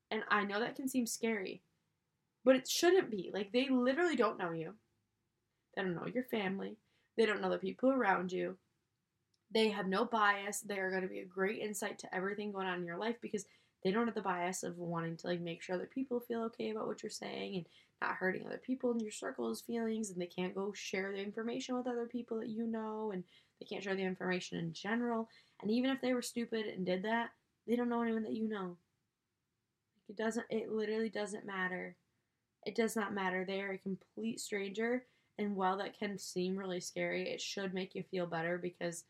And 0.09 0.23
I 0.29 0.43
know 0.43 0.59
that 0.59 0.75
can 0.75 0.89
seem 0.89 1.07
scary, 1.07 1.61
but 2.43 2.55
it 2.55 2.67
shouldn't 2.67 3.09
be. 3.09 3.31
Like, 3.33 3.51
they 3.51 3.69
literally 3.69 4.15
don't 4.15 4.37
know 4.37 4.51
you, 4.51 4.73
they 5.75 5.83
don't 5.83 5.95
know 5.95 6.07
your 6.13 6.25
family, 6.25 6.77
they 7.17 7.25
don't 7.25 7.41
know 7.41 7.49
the 7.49 7.57
people 7.57 7.91
around 7.91 8.31
you. 8.31 8.57
They 9.53 9.69
have 9.69 9.87
no 9.87 10.05
bias. 10.05 10.61
They 10.61 10.79
are 10.79 10.89
going 10.89 11.01
to 11.01 11.09
be 11.09 11.19
a 11.19 11.25
great 11.25 11.59
insight 11.59 11.99
to 11.99 12.15
everything 12.15 12.53
going 12.53 12.67
on 12.67 12.79
in 12.79 12.85
your 12.85 12.97
life 12.97 13.17
because 13.21 13.45
they 13.83 13.91
don't 13.91 14.05
have 14.05 14.15
the 14.15 14.21
bias 14.21 14.63
of 14.63 14.77
wanting 14.77 15.17
to 15.17 15.27
like 15.27 15.41
make 15.41 15.61
sure 15.61 15.77
that 15.77 15.91
people 15.91 16.19
feel 16.19 16.43
okay 16.43 16.69
about 16.69 16.87
what 16.87 17.01
you're 17.01 17.09
saying 17.09 17.55
and 17.55 17.65
not 18.01 18.15
hurting 18.15 18.45
other 18.45 18.61
people 18.63 18.91
in 18.91 18.99
your 18.99 19.11
circle's 19.11 19.61
feelings 19.61 20.09
and 20.09 20.21
they 20.21 20.27
can't 20.27 20.55
go 20.55 20.71
share 20.73 21.11
the 21.11 21.21
information 21.21 21.75
with 21.75 21.87
other 21.87 22.05
people 22.05 22.39
that 22.39 22.49
you 22.49 22.65
know 22.67 23.11
and 23.13 23.23
they 23.59 23.65
can't 23.65 23.83
share 23.83 23.95
the 23.95 24.03
information 24.03 24.57
in 24.57 24.73
general. 24.73 25.29
And 25.61 25.69
even 25.71 25.91
if 25.91 26.01
they 26.01 26.13
were 26.13 26.21
stupid 26.21 26.65
and 26.65 26.85
did 26.85 27.03
that 27.03 27.29
they 27.67 27.75
don't 27.75 27.89
know 27.89 28.01
anyone 28.01 28.23
that 28.23 28.33
you 28.33 28.49
know. 28.49 28.77
It 30.09 30.17
doesn't 30.17 30.45
it 30.49 30.71
literally 30.71 31.09
doesn't 31.09 31.45
matter. 31.45 31.95
It 32.65 32.75
does 32.75 32.95
not 32.95 33.13
matter. 33.13 33.45
They 33.45 33.61
are 33.61 33.73
a 33.73 33.77
complete 33.77 34.39
stranger 34.39 35.03
and 35.37 35.55
while 35.55 35.77
that 35.77 35.97
can 35.97 36.17
seem 36.17 36.57
really 36.57 36.79
scary 36.79 37.29
it 37.29 37.41
should 37.41 37.73
make 37.73 37.95
you 37.95 38.03
feel 38.03 38.25
better 38.25 38.57
because 38.57 39.05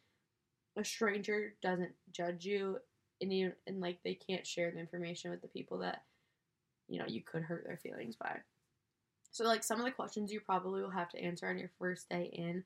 a 0.78 0.84
stranger 0.84 1.54
doesn't 1.62 1.92
judge 2.12 2.46
you 2.46 2.78
and 3.22 3.34
you 3.34 3.54
and 3.68 3.80
like 3.80 4.00
they 4.04 4.16
can't 4.16 4.46
share 4.46 4.72
the 4.72 4.80
information 4.80 5.32
with 5.32 5.42
the 5.42 5.48
people 5.48 5.80
that 5.80 6.04
you 6.88 7.00
know 7.00 7.06
you 7.08 7.22
could 7.22 7.44
hurt 7.44 7.64
their 7.66 7.78
feelings 7.78 8.16
by. 8.16 8.38
So 9.32 9.46
like 9.46 9.64
some 9.64 9.80
of 9.80 9.86
the 9.86 9.92
questions 9.92 10.32
you 10.32 10.42
probably 10.42 10.82
will 10.82 10.90
have 10.90 11.10
to 11.10 11.22
answer 11.22 11.48
on 11.48 11.58
your 11.58 11.72
first 11.80 12.10
day 12.10 12.30
in 12.34 12.64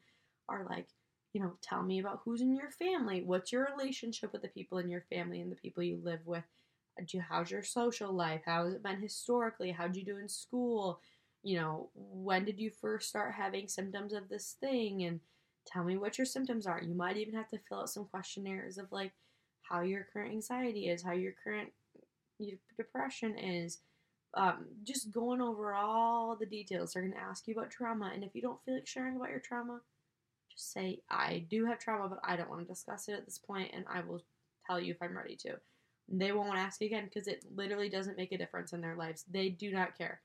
are 0.50 0.66
like 0.70 0.88
you 1.34 1.42
know 1.42 1.54
tell 1.62 1.84
me 1.84 2.00
about 2.00 2.22
who's 2.24 2.42
in 2.42 2.56
your 2.56 2.72
family. 2.72 3.22
What's 3.22 3.52
your 3.52 3.68
relationship 3.78 4.34
with 4.34 4.42
the 4.42 4.48
people 4.48 4.78
in 4.78 4.90
your 4.90 5.06
family 5.10 5.42
and 5.42 5.52
the 5.52 5.58
people 5.58 5.84
you 5.84 6.00
live 6.04 6.26
with? 6.26 6.44
Do 7.08 7.20
how's 7.20 7.52
your 7.52 7.64
social 7.64 8.12
life? 8.14 8.42
How 8.46 8.66
has 8.66 8.74
it 8.74 8.84
been 8.84 9.02
historically? 9.02 9.72
How'd 9.72 9.96
you 9.96 10.06
do 10.06 10.18
in 10.18 10.30
school? 10.30 11.02
You 11.44 11.60
know 11.60 11.90
when 11.94 12.46
did 12.46 12.60
you 12.60 12.72
first 12.72 13.10
start 13.10 13.34
having 13.34 13.68
symptoms 13.68 14.14
of 14.14 14.30
this 14.30 14.56
thing? 14.60 15.04
And 15.04 15.20
tell 15.66 15.84
me 15.84 15.98
what 15.98 16.18
your 16.18 16.26
symptoms 16.26 16.66
are. 16.68 16.82
You 16.82 16.94
might 16.96 17.18
even 17.18 17.34
have 17.34 17.50
to 17.50 17.60
fill 17.68 17.82
out 17.82 17.90
some 17.90 18.06
questionnaires 18.06 18.78
of 18.78 18.92
like 18.92 19.12
how 19.70 19.82
your 19.82 20.08
current 20.12 20.32
anxiety 20.32 20.90
is, 20.90 21.04
how 21.04 21.14
your 21.14 21.34
current 21.44 21.70
depression 22.78 23.38
is. 23.38 23.80
Um, 24.34 24.66
just 24.84 25.12
going 25.12 25.40
over 25.40 25.74
all 25.74 26.36
the 26.36 26.46
details. 26.46 26.92
They're 26.92 27.04
going 27.04 27.14
to 27.14 27.20
ask 27.20 27.48
you 27.48 27.54
about 27.54 27.72
trauma. 27.72 28.12
And 28.14 28.24
if 28.24 28.36
you 28.36 28.42
don't 28.42 28.62
feel 28.66 28.76
like 28.76 28.88
sharing 28.88 29.16
about 29.16 29.30
your 29.30 29.40
trauma, 29.40 29.80
just 30.52 30.74
say, 30.74 31.00
I 31.10 31.46
do 31.50 31.66
have 31.66 31.80
trauma, 31.80 32.10
but 32.10 32.20
I 32.24 32.36
don't 32.36 32.50
want 32.50 32.62
to 32.62 32.68
discuss 32.68 33.08
it 33.08 33.14
at 33.14 33.26
this 33.26 33.38
point, 33.38 33.72
and 33.74 33.86
I 33.90 34.02
will 34.02 34.22
tell 34.68 34.80
you 34.80 34.92
if 34.92 35.02
I'm 35.02 35.16
ready 35.16 35.38
to. 35.38 35.54
They 36.10 36.34
won't 36.34 36.58
ask 36.58 36.82
again 36.82 37.06
because 37.06 37.28
it 37.28 37.46
literally 37.56 37.90
doesn't 37.90 38.18
make 38.18 38.34
a 38.34 38.38
difference 38.38 38.74
in 38.74 38.82
their 38.82 38.96
lives. 38.96 39.24
They 39.32 39.50
do 39.50 39.72
not 39.72 39.98
care. 39.98 40.20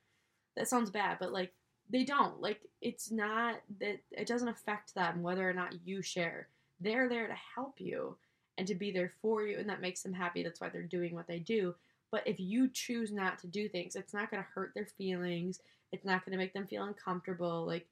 That 0.56 0.68
sounds 0.68 0.90
bad, 0.90 1.18
but 1.20 1.32
like 1.32 1.52
they 1.90 2.04
don't 2.04 2.40
like 2.40 2.60
it's 2.80 3.10
not 3.10 3.56
that 3.80 3.98
it 4.12 4.26
doesn't 4.26 4.48
affect 4.48 4.94
them 4.94 5.22
whether 5.22 5.48
or 5.48 5.52
not 5.52 5.74
you 5.84 6.02
share 6.02 6.48
they're 6.80 7.08
there 7.08 7.26
to 7.26 7.36
help 7.54 7.74
you 7.78 8.16
and 8.60 8.68
to 8.68 8.74
be 8.74 8.90
there 8.90 9.12
for 9.22 9.42
you 9.42 9.58
and 9.58 9.68
that 9.70 9.80
makes 9.80 10.02
them 10.02 10.12
happy. 10.12 10.42
That's 10.42 10.60
why 10.60 10.68
they're 10.68 10.82
doing 10.82 11.14
what 11.14 11.26
they 11.26 11.38
do. 11.38 11.74
But 12.12 12.26
if 12.26 12.38
you 12.38 12.68
choose 12.68 13.10
not 13.10 13.38
to 13.38 13.46
do 13.46 13.68
things 13.68 13.96
it's 13.96 14.12
not 14.12 14.30
going 14.30 14.42
to 14.42 14.48
hurt 14.54 14.72
their 14.74 14.86
feelings. 14.98 15.60
It's 15.92 16.04
not 16.04 16.24
going 16.24 16.32
to 16.32 16.38
make 16.38 16.52
them 16.52 16.66
feel 16.66 16.84
uncomfortable 16.84 17.66
like 17.66 17.86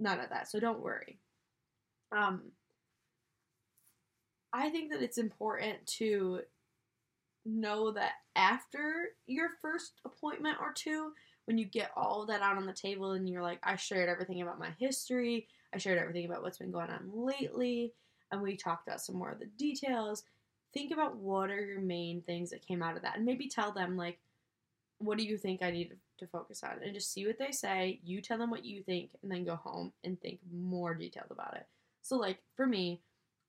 none 0.00 0.18
of 0.18 0.30
that. 0.30 0.50
So 0.50 0.58
don't 0.58 0.82
worry. 0.82 1.20
Um 2.12 2.42
i 4.52 4.70
think 4.70 4.92
that 4.92 5.02
it's 5.02 5.18
important 5.18 5.84
to 5.86 6.40
know 7.44 7.90
that 7.90 8.12
after 8.36 9.08
your 9.26 9.50
first 9.60 10.00
appointment 10.04 10.56
or 10.60 10.72
two 10.72 11.10
when 11.46 11.58
you 11.58 11.64
get 11.64 11.90
all 11.96 12.26
that 12.26 12.42
out 12.42 12.56
on 12.56 12.66
the 12.66 12.72
table 12.72 13.12
and 13.12 13.28
you're 13.28 13.42
like, 13.42 13.60
I 13.62 13.76
shared 13.76 14.08
everything 14.08 14.42
about 14.42 14.58
my 14.58 14.70
history, 14.78 15.48
I 15.72 15.78
shared 15.78 15.98
everything 15.98 16.26
about 16.26 16.42
what's 16.42 16.58
been 16.58 16.72
going 16.72 16.90
on 16.90 17.08
lately, 17.12 17.94
and 18.30 18.42
we 18.42 18.56
talked 18.56 18.86
about 18.86 19.00
some 19.00 19.16
more 19.16 19.30
of 19.30 19.38
the 19.38 19.46
details. 19.46 20.24
Think 20.72 20.92
about 20.92 21.16
what 21.16 21.50
are 21.50 21.64
your 21.64 21.80
main 21.80 22.22
things 22.22 22.50
that 22.50 22.66
came 22.66 22.82
out 22.82 22.96
of 22.96 23.02
that, 23.02 23.16
and 23.16 23.24
maybe 23.24 23.48
tell 23.48 23.72
them, 23.72 23.96
like, 23.96 24.18
what 24.98 25.18
do 25.18 25.24
you 25.24 25.36
think 25.36 25.62
I 25.62 25.70
need 25.70 25.92
to 26.18 26.26
focus 26.26 26.62
on? 26.62 26.82
And 26.82 26.94
just 26.94 27.12
see 27.12 27.26
what 27.26 27.38
they 27.38 27.52
say. 27.52 28.00
You 28.04 28.20
tell 28.20 28.38
them 28.38 28.50
what 28.50 28.64
you 28.64 28.82
think, 28.82 29.10
and 29.22 29.30
then 29.30 29.44
go 29.44 29.56
home 29.56 29.92
and 30.04 30.20
think 30.20 30.40
more 30.52 30.94
detailed 30.94 31.30
about 31.30 31.56
it. 31.56 31.66
So, 32.02 32.16
like, 32.16 32.38
for 32.54 32.66
me, 32.66 33.00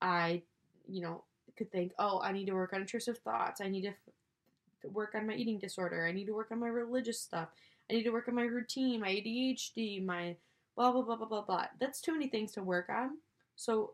I, 0.01 0.41
you 0.87 1.01
know, 1.01 1.23
could 1.57 1.71
think, 1.71 1.93
oh, 1.99 2.21
I 2.21 2.31
need 2.31 2.45
to 2.45 2.53
work 2.53 2.73
on 2.73 2.81
intrusive 2.81 3.17
thoughts. 3.17 3.59
I 3.59 3.67
need 3.67 3.81
to 3.81 3.89
f- 3.89 4.91
work 4.91 5.15
on 5.15 5.27
my 5.27 5.33
eating 5.33 5.57
disorder. 5.57 6.05
I 6.05 6.11
need 6.11 6.25
to 6.25 6.33
work 6.33 6.51
on 6.51 6.59
my 6.59 6.67
religious 6.67 7.19
stuff. 7.19 7.49
I 7.89 7.93
need 7.93 8.03
to 8.03 8.11
work 8.11 8.27
on 8.27 8.35
my 8.35 8.43
routine, 8.43 9.01
my 9.01 9.09
ADHD, 9.09 10.05
my 10.05 10.35
blah 10.75 10.91
blah 10.91 11.01
blah 11.01 11.15
blah 11.15 11.27
blah 11.27 11.41
blah. 11.41 11.65
That's 11.79 11.99
too 11.99 12.13
many 12.13 12.27
things 12.27 12.51
to 12.53 12.63
work 12.63 12.89
on. 12.89 13.17
So 13.55 13.93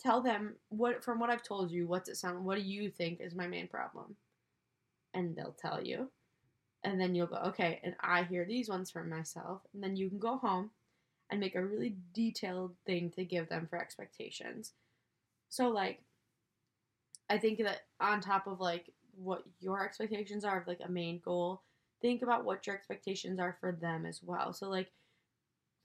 tell 0.00 0.20
them 0.22 0.54
what 0.68 1.02
from 1.02 1.18
what 1.18 1.30
I've 1.30 1.42
told 1.42 1.70
you, 1.70 1.86
what's 1.86 2.08
it 2.08 2.16
sound 2.16 2.44
what 2.44 2.56
do 2.56 2.64
you 2.64 2.90
think 2.90 3.20
is 3.20 3.34
my 3.34 3.46
main 3.46 3.68
problem? 3.68 4.16
And 5.14 5.34
they'll 5.34 5.56
tell 5.58 5.82
you. 5.82 6.10
And 6.84 7.00
then 7.00 7.14
you'll 7.14 7.26
go, 7.26 7.42
okay, 7.46 7.80
and 7.82 7.96
I 8.00 8.22
hear 8.22 8.44
these 8.44 8.68
ones 8.68 8.90
from 8.90 9.10
myself. 9.10 9.62
And 9.74 9.82
then 9.82 9.96
you 9.96 10.08
can 10.08 10.18
go 10.18 10.36
home 10.36 10.70
and 11.30 11.40
make 11.40 11.56
a 11.56 11.64
really 11.64 11.96
detailed 12.14 12.74
thing 12.86 13.10
to 13.10 13.24
give 13.24 13.48
them 13.48 13.66
for 13.68 13.80
expectations. 13.80 14.72
So 15.48 15.68
like 15.68 16.00
I 17.28 17.38
think 17.38 17.58
that 17.58 17.80
on 18.00 18.20
top 18.20 18.46
of 18.46 18.60
like 18.60 18.92
what 19.16 19.42
your 19.60 19.84
expectations 19.84 20.44
are 20.44 20.60
of 20.60 20.66
like 20.66 20.80
a 20.84 20.90
main 20.90 21.20
goal 21.24 21.62
think 22.00 22.22
about 22.22 22.44
what 22.44 22.66
your 22.66 22.76
expectations 22.76 23.38
are 23.38 23.56
for 23.60 23.72
them 23.72 24.06
as 24.06 24.20
well. 24.22 24.52
So, 24.52 24.68
like, 24.68 24.90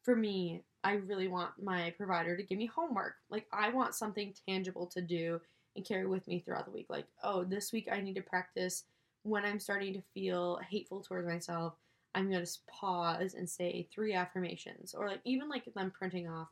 for 0.03 0.15
me, 0.15 0.63
I 0.83 0.93
really 0.93 1.27
want 1.27 1.51
my 1.61 1.93
provider 1.97 2.35
to 2.35 2.43
give 2.43 2.57
me 2.57 2.65
homework. 2.65 3.15
Like, 3.29 3.47
I 3.53 3.69
want 3.69 3.95
something 3.95 4.33
tangible 4.47 4.87
to 4.87 5.01
do 5.01 5.39
and 5.75 5.85
carry 5.85 6.05
with 6.05 6.27
me 6.27 6.39
throughout 6.39 6.65
the 6.65 6.71
week. 6.71 6.87
Like, 6.89 7.05
oh, 7.23 7.43
this 7.43 7.71
week 7.71 7.87
I 7.91 8.01
need 8.01 8.15
to 8.15 8.21
practice 8.21 8.83
when 9.23 9.45
I'm 9.45 9.59
starting 9.59 9.93
to 9.93 10.03
feel 10.13 10.59
hateful 10.69 11.01
towards 11.01 11.27
myself. 11.27 11.73
I'm 12.15 12.29
going 12.29 12.45
to 12.45 12.51
pause 12.69 13.33
and 13.33 13.49
say 13.49 13.87
three 13.93 14.13
affirmations, 14.13 14.93
or 14.93 15.07
like 15.07 15.21
even 15.25 15.49
like 15.49 15.65
them 15.73 15.91
printing 15.97 16.29
off 16.29 16.49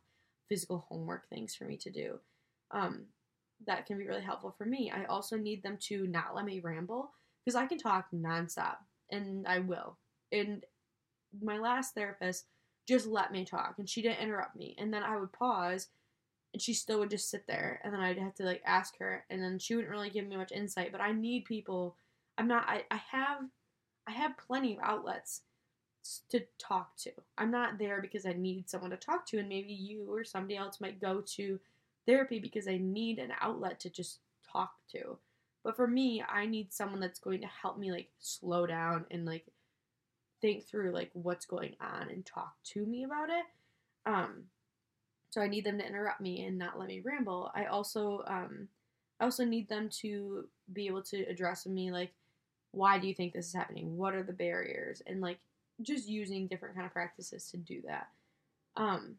physical 0.50 0.86
homework 0.90 1.30
things 1.30 1.54
for 1.54 1.66
me 1.66 1.78
to 1.78 1.92
do. 1.92 2.20
Um, 2.72 3.06
that 3.68 3.86
can 3.86 3.98
be 3.98 4.08
really 4.08 4.24
helpful 4.24 4.56
for 4.58 4.66
me. 4.66 4.92
I 4.92 5.06
also 5.06 5.38
need 5.38 5.62
them 5.62 5.78
to 5.82 6.08
not 6.08 6.36
let 6.36 6.46
me 6.46 6.62
ramble 6.62 7.12
because 7.46 7.56
I 7.56 7.68
can 7.68 7.78
talk 7.78 8.08
nonstop, 8.16 8.78
and 9.12 9.46
I 9.48 9.60
will. 9.60 9.98
And 10.32 10.64
my 11.44 11.60
last 11.60 11.94
therapist 11.94 12.46
just 12.88 13.08
let 13.08 13.32
me 13.32 13.46
talk 13.46 13.76
and 13.78 13.90
she 13.90 14.02
didn't 14.02 14.20
interrupt 14.20 14.56
me. 14.56 14.76
And 14.78 14.94
then 14.94 15.04
I 15.04 15.18
would 15.18 15.32
pause 15.32 15.88
and 16.54 16.62
she 16.62 16.74
still 16.74 17.00
would 17.00 17.10
just 17.10 17.30
sit 17.30 17.46
there 17.48 17.80
and 17.84 17.94
then 17.94 18.02
I'd 18.02 18.18
have 18.18 18.36
to 18.36 18.44
like 18.44 18.62
ask 18.66 18.98
her 19.00 19.26
and 19.30 19.42
then 19.42 19.60
she 19.60 19.76
wouldn't 19.76 19.92
really 19.92 20.10
give 20.10 20.28
me 20.28 20.38
much 20.38 20.52
insight. 20.52 20.92
But 20.92 21.02
I 21.02 21.12
need 21.12 21.46
people 21.46 21.96
I'm 22.38 22.48
not 22.48 22.66
I, 22.68 22.84
I 22.92 23.02
have 23.12 23.40
I 24.08 24.12
have 24.12 24.38
plenty 24.38 24.74
of 24.74 24.80
outlets 24.84 25.42
to 26.30 26.42
talk 26.58 26.98
to. 26.98 27.12
I'm 27.38 27.52
not 27.52 27.78
there 27.78 28.02
because 28.02 28.26
I 28.26 28.34
need 28.34 28.70
someone 28.70 28.90
to 28.90 28.98
talk 28.98 29.26
to 29.28 29.38
and 29.38 29.48
maybe 29.48 29.74
you 29.74 30.12
or 30.12 30.24
somebody 30.24 30.58
else 30.58 30.82
might 30.82 31.00
go 31.00 31.22
to 31.36 31.60
therapy 32.08 32.40
because 32.40 32.68
I 32.68 32.78
need 32.78 33.20
an 33.20 33.34
outlet 33.40 33.80
to 33.82 33.90
just 33.90 34.20
talk 34.52 34.74
to. 34.92 35.18
But 35.64 35.76
for 35.76 35.88
me, 35.88 36.24
I 36.28 36.48
need 36.48 36.74
someone 36.74 37.00
that's 37.00 37.20
going 37.20 37.42
to 37.42 37.48
help 37.48 37.78
me 37.78 37.92
like 37.92 38.10
slow 38.20 38.66
down 38.66 39.06
and 39.12 39.26
like 39.26 39.46
think 40.42 40.66
through 40.66 40.92
like 40.92 41.12
what's 41.14 41.46
going 41.46 41.76
on 41.80 42.10
and 42.10 42.26
talk 42.26 42.54
to 42.64 42.86
me 42.86 43.04
about 43.04 43.30
it. 43.30 43.46
Um, 44.06 44.46
so 45.30 45.42
I 45.42 45.48
need 45.48 45.66
them 45.66 45.78
to 45.78 45.88
interrupt 45.88 46.22
me 46.22 46.46
and 46.46 46.58
not 46.58 46.78
let 46.78 46.88
me 46.88 47.02
ramble. 47.04 47.52
I 47.56 47.66
also 47.66 48.24
um, 48.28 48.68
I 49.20 49.26
also 49.26 49.46
need 49.46 49.70
them 49.70 49.90
to 50.02 50.46
be 50.74 50.88
able 50.88 51.04
to 51.04 51.24
address 51.24 51.66
me 51.66 51.92
like 51.92 52.12
why 52.72 52.98
do 52.98 53.08
you 53.08 53.14
think 53.14 53.34
this 53.34 53.48
is 53.48 53.54
happening? 53.54 53.98
What 53.98 54.14
are 54.14 54.24
the 54.24 54.34
barriers? 54.34 55.02
And 55.06 55.22
like 55.22 55.40
just 55.82 56.08
using 56.08 56.48
different 56.48 56.76
kind 56.76 56.86
of 56.86 56.94
practices 56.94 57.50
to 57.52 57.58
do 57.58 57.82
that. 57.86 58.08
Um, 58.78 59.16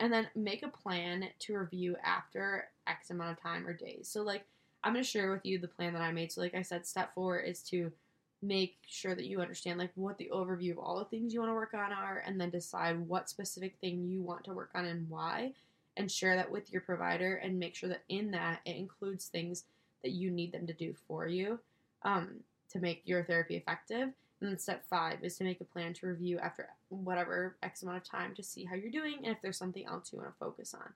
and 0.00 0.12
then 0.12 0.28
make 0.34 0.62
a 0.62 0.68
plan 0.68 1.28
to 1.40 1.58
review 1.58 1.96
after 2.02 2.68
X 2.86 3.10
amount 3.10 3.32
of 3.32 3.42
time 3.42 3.66
or 3.66 3.72
days. 3.72 4.08
So 4.10 4.22
like 4.22 4.44
I'm 4.82 4.92
gonna 4.92 5.04
share 5.04 5.30
with 5.30 5.44
you 5.44 5.58
the 5.58 5.68
plan 5.68 5.92
that 5.94 6.02
I 6.02 6.12
made. 6.12 6.32
So 6.32 6.40
like 6.40 6.54
I 6.54 6.62
said, 6.62 6.86
step 6.86 7.14
four 7.14 7.38
is 7.38 7.62
to 7.64 7.92
make 8.42 8.76
sure 8.86 9.14
that 9.14 9.26
you 9.26 9.40
understand 9.40 9.78
like 9.78 9.92
what 9.94 10.18
the 10.18 10.30
overview 10.32 10.72
of 10.72 10.78
all 10.78 10.98
the 10.98 11.04
things 11.06 11.32
you 11.32 11.40
want 11.40 11.50
to 11.50 11.54
work 11.54 11.74
on 11.74 11.92
are 11.92 12.22
and 12.26 12.40
then 12.40 12.50
decide 12.50 12.98
what 13.08 13.28
specific 13.28 13.74
thing 13.80 14.06
you 14.06 14.22
want 14.22 14.44
to 14.44 14.52
work 14.52 14.70
on 14.74 14.84
and 14.84 15.08
why 15.08 15.52
and 15.96 16.10
share 16.10 16.36
that 16.36 16.50
with 16.50 16.72
your 16.72 16.82
provider 16.82 17.36
and 17.36 17.58
make 17.58 17.74
sure 17.74 17.88
that 17.88 18.02
in 18.08 18.30
that 18.32 18.60
it 18.64 18.76
includes 18.76 19.26
things 19.26 19.64
that 20.02 20.12
you 20.12 20.30
need 20.30 20.52
them 20.52 20.66
to 20.66 20.72
do 20.72 20.94
for 21.06 21.26
you 21.26 21.58
um, 22.02 22.40
to 22.70 22.78
make 22.78 23.02
your 23.04 23.24
therapy 23.24 23.56
effective. 23.56 24.10
And 24.40 24.50
then 24.50 24.58
step 24.58 24.84
five 24.90 25.18
is 25.22 25.38
to 25.38 25.44
make 25.44 25.60
a 25.60 25.64
plan 25.64 25.94
to 25.94 26.06
review 26.08 26.38
after 26.38 26.68
whatever 26.88 27.56
x 27.62 27.82
amount 27.82 27.98
of 27.98 28.04
time 28.04 28.34
to 28.34 28.42
see 28.42 28.64
how 28.64 28.74
you're 28.74 28.90
doing 28.90 29.18
and 29.24 29.34
if 29.34 29.40
there's 29.40 29.56
something 29.56 29.86
else 29.86 30.12
you 30.12 30.18
want 30.18 30.30
to 30.30 30.38
focus 30.38 30.74
on. 30.74 30.92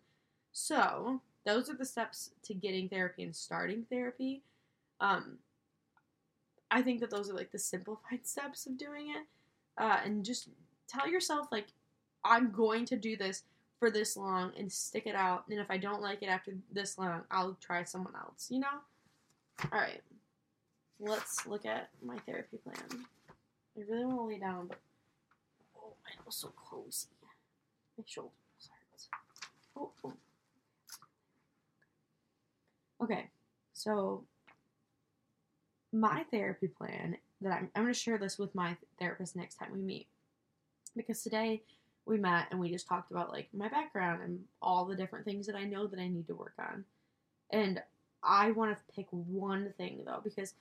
So 0.53 1.21
those 1.47 1.71
are 1.71 1.77
the 1.77 1.85
steps 1.85 2.31
to 2.43 2.55
getting 2.55 2.89
therapy 2.89 3.23
and 3.23 3.35
starting 3.35 3.87
therapy. 3.89 4.43
Um, 5.01 5.39
I 6.71 6.83
think 6.83 7.01
that 7.01 7.11
those 7.11 7.31
are 7.31 7.35
like 7.35 7.51
the 7.51 7.59
simplified 7.59 8.27
steps 8.27 8.67
of 8.67 8.77
doing 8.77 9.11
it. 9.11 9.27
Uh, 9.79 9.99
and 10.05 10.25
just 10.25 10.49
tell 10.89 11.09
yourself, 11.09 11.47
like, 11.53 11.69
I'm 12.25 12.51
going 12.51 12.85
to 12.87 12.97
do 12.97 13.17
this 13.17 13.45
for 13.79 13.91
this 13.91 14.17
long 14.17 14.53
and 14.59 14.71
stick 14.71 15.07
it 15.07 15.15
out. 15.15 15.45
And 15.49 15.61
if 15.61 15.71
I 15.71 15.79
don't 15.79 16.03
like 16.03 16.23
it 16.23 16.29
after 16.29 16.53
this 16.73 16.99
long, 16.99 17.23
I'll 17.31 17.57
try 17.61 17.85
someone 17.85 18.15
else, 18.17 18.49
you 18.51 18.61
know? 18.61 18.67
All 19.73 19.79
right. 19.79 20.03
Let's 21.01 21.47
look 21.47 21.65
at 21.65 21.91
my 22.05 22.19
therapy 22.27 22.59
plan. 22.59 23.05
I 23.77 23.81
really 23.89 24.05
want 24.05 24.19
to 24.19 24.25
lay 24.25 24.39
down, 24.39 24.67
but 24.67 24.79
oh, 25.77 25.93
my 26.05 26.25
was 26.27 26.35
so 26.35 26.53
cozy. 26.57 27.07
My 27.97 28.05
shoulders 28.05 28.33
hurt. 28.69 29.09
Oh, 29.77 29.91
oh. 30.05 30.13
Okay, 33.01 33.29
so 33.75 34.25
my 35.93 36.25
therapy 36.31 36.69
plan 36.69 37.17
that 37.41 37.53
I'm, 37.53 37.71
I'm 37.75 37.83
going 37.83 37.95
to 37.95 37.99
share 37.99 38.19
this 38.19 38.39
with 38.39 38.55
my 38.55 38.77
therapist 38.99 39.37
next 39.37 39.57
time 39.57 39.71
we 39.73 39.81
meet 39.81 40.07
because 40.97 41.23
today 41.23 41.63
we 42.07 42.19
met 42.19 42.47
and 42.51 42.59
we 42.59 42.71
just 42.71 42.89
talked 42.89 43.11
about 43.11 43.31
like 43.31 43.49
my 43.53 43.69
background 43.69 44.23
and 44.23 44.41
all 44.61 44.85
the 44.85 44.97
different 44.97 45.25
things 45.25 45.47
that 45.47 45.57
I 45.57 45.65
know 45.65 45.87
that 45.87 46.01
I 46.01 46.09
need 46.09 46.27
to 46.27 46.35
work 46.35 46.55
on. 46.59 46.85
And 47.51 47.83
I 48.23 48.51
want 48.51 48.77
to 48.77 48.95
pick 48.95 49.07
one 49.11 49.73
thing 49.77 50.03
though 50.05 50.21
because 50.23 50.55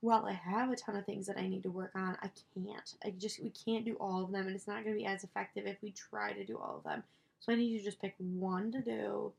while 0.00 0.26
I 0.26 0.32
have 0.32 0.70
a 0.70 0.76
ton 0.76 0.96
of 0.96 1.06
things 1.06 1.26
that 1.26 1.38
I 1.38 1.48
need 1.48 1.62
to 1.62 1.70
work 1.70 1.92
on, 1.94 2.16
I 2.22 2.30
can't. 2.54 2.94
I 3.04 3.10
just 3.18 3.42
we 3.42 3.50
can't 3.50 3.84
do 3.84 3.94
all 3.94 4.24
of 4.24 4.32
them 4.32 4.46
and 4.46 4.54
it's 4.54 4.68
not 4.68 4.84
going 4.84 4.94
to 4.94 5.02
be 5.02 5.06
as 5.06 5.24
effective 5.24 5.66
if 5.66 5.78
we 5.82 5.92
try 5.92 6.32
to 6.32 6.44
do 6.44 6.58
all 6.58 6.76
of 6.78 6.84
them. 6.84 7.02
So 7.40 7.52
I 7.52 7.56
need 7.56 7.78
to 7.78 7.84
just 7.84 8.00
pick 8.00 8.14
one 8.18 8.70
to 8.72 8.80
do 8.80 9.32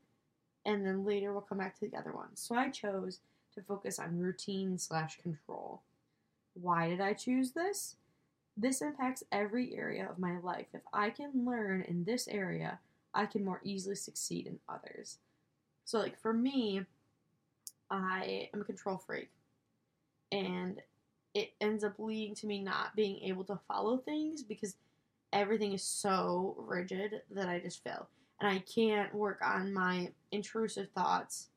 and 0.66 0.84
then 0.84 1.04
later 1.04 1.32
we'll 1.32 1.42
come 1.42 1.58
back 1.58 1.78
to 1.78 1.88
the 1.88 1.96
other 1.96 2.12
ones. 2.12 2.40
So 2.40 2.54
I 2.54 2.68
chose 2.70 3.20
to 3.58 3.64
focus 3.64 3.98
on 3.98 4.18
routine 4.18 4.78
slash 4.78 5.20
control. 5.20 5.82
Why 6.54 6.88
did 6.88 7.00
I 7.00 7.12
choose 7.12 7.52
this? 7.52 7.96
This 8.56 8.82
impacts 8.82 9.22
every 9.30 9.76
area 9.76 10.08
of 10.10 10.18
my 10.18 10.38
life. 10.38 10.66
If 10.72 10.82
I 10.92 11.10
can 11.10 11.44
learn 11.44 11.82
in 11.82 12.04
this 12.04 12.26
area, 12.28 12.78
I 13.14 13.26
can 13.26 13.44
more 13.44 13.60
easily 13.64 13.94
succeed 13.94 14.46
in 14.46 14.58
others. 14.68 15.18
So, 15.84 15.98
like 15.98 16.18
for 16.20 16.32
me, 16.32 16.82
I 17.90 18.50
am 18.52 18.60
a 18.60 18.64
control 18.64 18.98
freak, 18.98 19.30
and 20.32 20.80
it 21.34 21.52
ends 21.60 21.84
up 21.84 21.94
leading 21.98 22.34
to 22.36 22.46
me 22.46 22.60
not 22.60 22.96
being 22.96 23.20
able 23.22 23.44
to 23.44 23.58
follow 23.68 23.98
things 23.98 24.42
because 24.42 24.76
everything 25.32 25.72
is 25.72 25.82
so 25.82 26.56
rigid 26.58 27.22
that 27.30 27.48
I 27.48 27.60
just 27.60 27.82
fail. 27.84 28.08
And 28.40 28.50
I 28.50 28.58
can't 28.60 29.14
work 29.14 29.40
on 29.42 29.72
my 29.72 30.10
intrusive 30.32 30.88
thoughts 30.94 31.48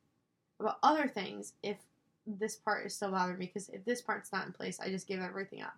about 0.59 0.77
other 0.83 1.07
things 1.07 1.53
if 1.63 1.77
this 2.25 2.55
part 2.55 2.85
is 2.85 2.95
still 2.95 3.11
bothering 3.11 3.39
me 3.39 3.47
because 3.47 3.69
if 3.69 3.83
this 3.85 4.01
part's 4.01 4.31
not 4.31 4.45
in 4.45 4.53
place, 4.53 4.79
I 4.79 4.89
just 4.89 5.07
give 5.07 5.19
everything 5.21 5.61
up. 5.61 5.77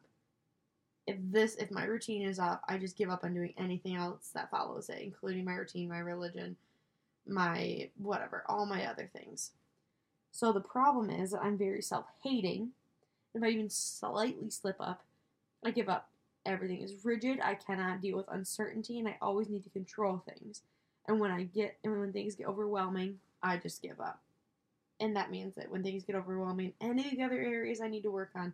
If 1.05 1.17
this, 1.31 1.55
if 1.55 1.71
my 1.71 1.83
routine 1.85 2.23
is 2.23 2.39
off, 2.39 2.59
I 2.67 2.77
just 2.77 2.97
give 2.97 3.09
up 3.09 3.23
on 3.23 3.33
doing 3.33 3.53
anything 3.57 3.95
else 3.95 4.29
that 4.33 4.49
follows 4.49 4.89
it, 4.89 5.01
including 5.01 5.43
my 5.43 5.53
routine, 5.53 5.89
my 5.89 5.99
religion, 5.99 6.55
my 7.27 7.89
whatever, 7.97 8.43
all 8.47 8.65
my 8.65 8.85
other 8.85 9.09
things. 9.13 9.51
So 10.31 10.51
the 10.51 10.61
problem 10.61 11.09
is 11.09 11.31
that 11.31 11.43
I'm 11.43 11.57
very 11.57 11.81
self 11.81 12.05
hating. 12.23 12.69
If 13.35 13.43
I 13.43 13.47
even 13.47 13.69
slightly 13.69 14.49
slip 14.49 14.77
up, 14.79 15.03
I 15.63 15.71
give 15.71 15.89
up. 15.89 16.09
Everything 16.45 16.81
is 16.81 17.05
rigid. 17.05 17.39
I 17.41 17.55
cannot 17.55 18.01
deal 18.01 18.17
with 18.17 18.25
uncertainty, 18.29 18.99
and 18.99 19.07
I 19.07 19.17
always 19.21 19.49
need 19.49 19.63
to 19.63 19.69
control 19.69 20.21
things. 20.27 20.61
And 21.07 21.19
when 21.19 21.31
I 21.31 21.43
get, 21.43 21.77
and 21.83 21.99
when 21.99 22.11
things 22.11 22.35
get 22.35 22.47
overwhelming, 22.47 23.19
I 23.41 23.57
just 23.57 23.81
give 23.81 23.99
up. 23.99 24.19
And 24.99 25.15
that 25.15 25.31
means 25.31 25.55
that 25.55 25.69
when 25.69 25.83
things 25.83 26.03
get 26.03 26.15
overwhelming, 26.15 26.73
any 26.79 27.05
of 27.05 27.11
the 27.11 27.23
other 27.23 27.39
areas 27.39 27.81
I 27.81 27.87
need 27.87 28.03
to 28.03 28.11
work 28.11 28.31
on, 28.35 28.53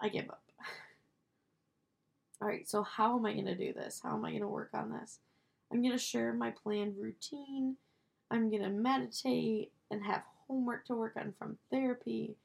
I 0.00 0.08
give 0.08 0.28
up. 0.28 0.42
All 2.40 2.48
right, 2.48 2.68
so 2.68 2.82
how 2.82 3.16
am 3.18 3.26
I 3.26 3.32
going 3.32 3.46
to 3.46 3.54
do 3.54 3.72
this? 3.72 4.00
How 4.02 4.14
am 4.14 4.24
I 4.24 4.30
going 4.30 4.42
to 4.42 4.48
work 4.48 4.70
on 4.74 4.92
this? 4.92 5.18
I'm 5.72 5.82
going 5.82 5.96
to 5.96 5.98
share 5.98 6.32
my 6.32 6.50
planned 6.50 6.96
routine. 6.98 7.76
I'm 8.30 8.50
going 8.50 8.62
to 8.62 8.68
meditate 8.68 9.72
and 9.90 10.04
have 10.04 10.22
homework 10.46 10.86
to 10.86 10.94
work 10.94 11.14
on 11.16 11.34
from 11.38 11.58
therapy. 11.70 12.36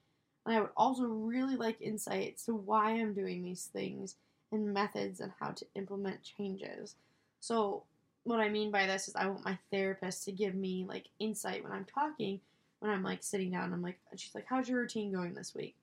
And 0.46 0.56
I 0.56 0.60
would 0.60 0.70
also 0.76 1.04
really 1.04 1.56
like 1.56 1.80
insights 1.80 2.46
to 2.46 2.54
why 2.54 2.92
I'm 2.92 3.14
doing 3.14 3.42
these 3.42 3.68
things 3.72 4.16
and 4.50 4.72
methods 4.72 5.20
and 5.20 5.32
how 5.38 5.50
to 5.50 5.66
implement 5.74 6.22
changes. 6.22 6.96
So, 7.40 7.84
what 8.24 8.40
I 8.40 8.48
mean 8.48 8.70
by 8.70 8.86
this 8.86 9.08
is 9.08 9.16
I 9.16 9.26
want 9.26 9.44
my 9.44 9.58
therapist 9.72 10.24
to 10.24 10.32
give 10.32 10.54
me 10.54 10.84
like 10.88 11.06
insight 11.18 11.64
when 11.64 11.72
I'm 11.72 11.86
talking 11.86 12.40
when 12.82 12.90
I'm 12.90 13.04
like 13.04 13.22
sitting 13.22 13.52
down, 13.52 13.72
I'm 13.72 13.80
like, 13.80 14.00
she's 14.16 14.34
like, 14.34 14.46
how's 14.48 14.68
your 14.68 14.80
routine 14.80 15.12
going 15.12 15.34
this 15.34 15.54
week? 15.54 15.76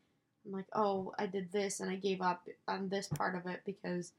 I'm 0.45 0.51
like, 0.51 0.65
oh, 0.73 1.13
I 1.17 1.27
did 1.27 1.49
this 1.49 1.79
and 1.79 1.89
I 1.89 1.95
gave 1.95 2.21
up 2.21 2.45
on 2.67 2.89
this 2.89 3.07
part 3.07 3.35
of 3.35 3.45
it 3.45 3.61
because, 3.65 4.11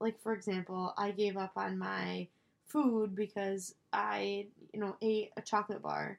like, 0.00 0.18
for 0.22 0.32
example, 0.32 0.94
I 0.96 1.10
gave 1.10 1.36
up 1.36 1.52
on 1.56 1.76
my 1.76 2.26
food 2.68 3.14
because 3.14 3.74
I, 3.92 4.46
you 4.72 4.80
know, 4.80 4.96
ate 5.02 5.32
a 5.36 5.42
chocolate 5.42 5.82
bar 5.82 6.18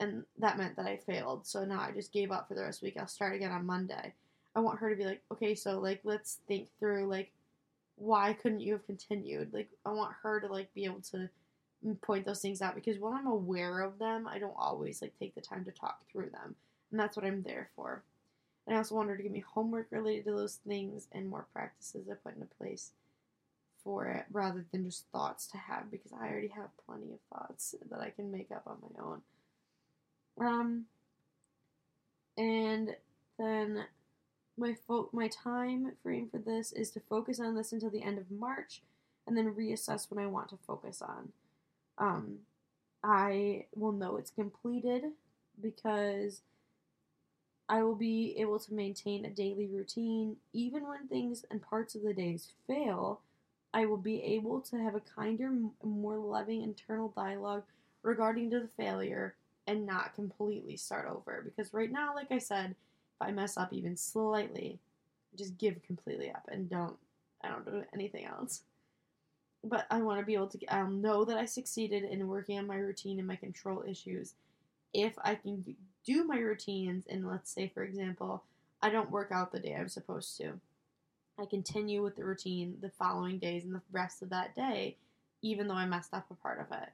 and 0.00 0.24
that 0.38 0.58
meant 0.58 0.76
that 0.76 0.84
I 0.84 0.98
failed. 0.98 1.46
So 1.46 1.64
now 1.64 1.80
I 1.80 1.92
just 1.92 2.12
gave 2.12 2.30
up 2.30 2.46
for 2.46 2.54
the 2.54 2.60
rest 2.60 2.78
of 2.78 2.80
the 2.82 2.86
week. 2.88 2.98
I'll 3.00 3.06
start 3.06 3.36
again 3.36 3.52
on 3.52 3.64
Monday. 3.64 4.12
I 4.54 4.60
want 4.60 4.80
her 4.80 4.90
to 4.90 4.96
be 4.96 5.06
like, 5.06 5.22
okay, 5.32 5.54
so 5.54 5.80
like, 5.80 6.00
let's 6.04 6.40
think 6.46 6.68
through, 6.78 7.06
like, 7.06 7.32
why 7.96 8.34
couldn't 8.34 8.60
you 8.60 8.74
have 8.74 8.84
continued? 8.84 9.54
Like, 9.54 9.70
I 9.86 9.92
want 9.92 10.12
her 10.22 10.40
to, 10.40 10.46
like, 10.46 10.74
be 10.74 10.84
able 10.84 11.00
to 11.12 11.30
point 12.02 12.26
those 12.26 12.40
things 12.40 12.62
out 12.62 12.74
because 12.74 12.98
when 12.98 13.14
I'm 13.14 13.26
aware 13.26 13.80
of 13.80 13.98
them, 13.98 14.26
I 14.26 14.38
don't 14.38 14.54
always 14.56 15.00
like 15.00 15.18
take 15.18 15.34
the 15.34 15.40
time 15.40 15.64
to 15.64 15.70
talk 15.70 16.00
through 16.10 16.30
them. 16.30 16.54
And 16.90 16.98
that's 16.98 17.16
what 17.16 17.26
I'm 17.26 17.42
there 17.42 17.70
for. 17.76 18.02
And 18.66 18.74
I 18.74 18.78
also 18.78 18.94
want 18.94 19.08
her 19.08 19.16
to 19.16 19.22
give 19.22 19.32
me 19.32 19.44
homework 19.54 19.86
related 19.90 20.26
to 20.26 20.32
those 20.32 20.58
things 20.66 21.08
and 21.12 21.28
more 21.28 21.46
practices 21.52 22.08
I 22.10 22.14
put 22.14 22.34
into 22.34 22.48
place 22.58 22.92
for 23.84 24.06
it 24.06 24.26
rather 24.30 24.64
than 24.72 24.84
just 24.84 25.06
thoughts 25.12 25.46
to 25.48 25.56
have 25.56 25.90
because 25.90 26.12
I 26.12 26.28
already 26.28 26.48
have 26.48 26.68
plenty 26.86 27.12
of 27.12 27.20
thoughts 27.32 27.74
that 27.90 28.00
I 28.00 28.10
can 28.10 28.30
make 28.30 28.50
up 28.50 28.64
on 28.66 28.76
my 28.82 29.02
own. 29.02 29.22
Um, 30.40 30.84
and 32.36 32.94
then 33.38 33.84
my 34.56 34.74
fo- 34.86 35.08
my 35.12 35.28
time 35.28 35.92
frame 36.02 36.28
for 36.30 36.38
this 36.38 36.72
is 36.72 36.90
to 36.90 37.00
focus 37.00 37.40
on 37.40 37.54
this 37.54 37.72
until 37.72 37.90
the 37.90 38.02
end 38.02 38.18
of 38.18 38.30
March, 38.30 38.82
and 39.26 39.36
then 39.36 39.54
reassess 39.54 40.10
what 40.10 40.22
I 40.22 40.26
want 40.26 40.50
to 40.50 40.58
focus 40.66 41.00
on. 41.00 41.32
Um, 41.98 42.38
I 43.02 43.66
will 43.74 43.92
know 43.92 44.16
it's 44.16 44.30
completed 44.30 45.04
because 45.60 46.42
I 47.68 47.82
will 47.82 47.94
be 47.94 48.34
able 48.38 48.58
to 48.60 48.74
maintain 48.74 49.24
a 49.24 49.30
daily 49.30 49.66
routine 49.66 50.36
even 50.52 50.88
when 50.88 51.06
things 51.06 51.44
and 51.50 51.60
parts 51.60 51.94
of 51.94 52.02
the 52.02 52.14
days 52.14 52.52
fail. 52.66 53.20
I 53.74 53.84
will 53.84 53.98
be 53.98 54.22
able 54.22 54.60
to 54.62 54.76
have 54.78 54.94
a 54.94 55.00
kinder, 55.00 55.52
more 55.84 56.16
loving 56.16 56.62
internal 56.62 57.12
dialogue 57.14 57.64
regarding 58.02 58.50
to 58.50 58.60
the 58.60 58.68
failure 58.68 59.34
and 59.66 59.84
not 59.84 60.14
completely 60.14 60.76
start 60.76 61.06
over. 61.06 61.42
Because 61.44 61.74
right 61.74 61.92
now, 61.92 62.14
like 62.14 62.32
I 62.32 62.38
said, 62.38 62.70
if 62.70 63.20
I 63.20 63.30
mess 63.32 63.58
up 63.58 63.72
even 63.72 63.96
slightly, 63.96 64.78
just 65.36 65.58
give 65.58 65.82
completely 65.82 66.30
up 66.30 66.48
and 66.50 66.70
don't 66.70 66.96
I 67.42 67.48
don't 67.48 67.66
do 67.66 67.84
anything 67.92 68.24
else. 68.24 68.62
But 69.64 69.86
I 69.90 70.02
want 70.02 70.20
to 70.20 70.26
be 70.26 70.34
able 70.34 70.48
to 70.48 70.66
I'll 70.68 70.86
um, 70.86 71.00
know 71.00 71.24
that 71.24 71.36
I 71.36 71.44
succeeded 71.44 72.04
in 72.04 72.28
working 72.28 72.58
on 72.58 72.66
my 72.66 72.76
routine 72.76 73.18
and 73.18 73.26
my 73.26 73.36
control 73.36 73.84
issues. 73.86 74.34
If 74.94 75.14
I 75.22 75.34
can 75.34 75.76
do 76.06 76.24
my 76.24 76.38
routines 76.38 77.04
and 77.08 77.26
let's 77.26 77.50
say 77.50 77.70
for 77.74 77.82
example, 77.82 78.44
I 78.80 78.90
don't 78.90 79.10
work 79.10 79.30
out 79.32 79.52
the 79.52 79.58
day 79.58 79.74
I'm 79.74 79.88
supposed 79.88 80.36
to. 80.38 80.60
I 81.38 81.44
continue 81.46 82.02
with 82.02 82.16
the 82.16 82.24
routine 82.24 82.78
the 82.80 82.90
following 82.90 83.38
days 83.38 83.64
and 83.64 83.74
the 83.74 83.82
rest 83.92 84.22
of 84.22 84.30
that 84.30 84.54
day 84.54 84.96
even 85.42 85.68
though 85.68 85.74
I 85.74 85.86
messed 85.86 86.14
up 86.14 86.26
a 86.30 86.34
part 86.34 86.60
of 86.60 86.76
it. 86.76 86.88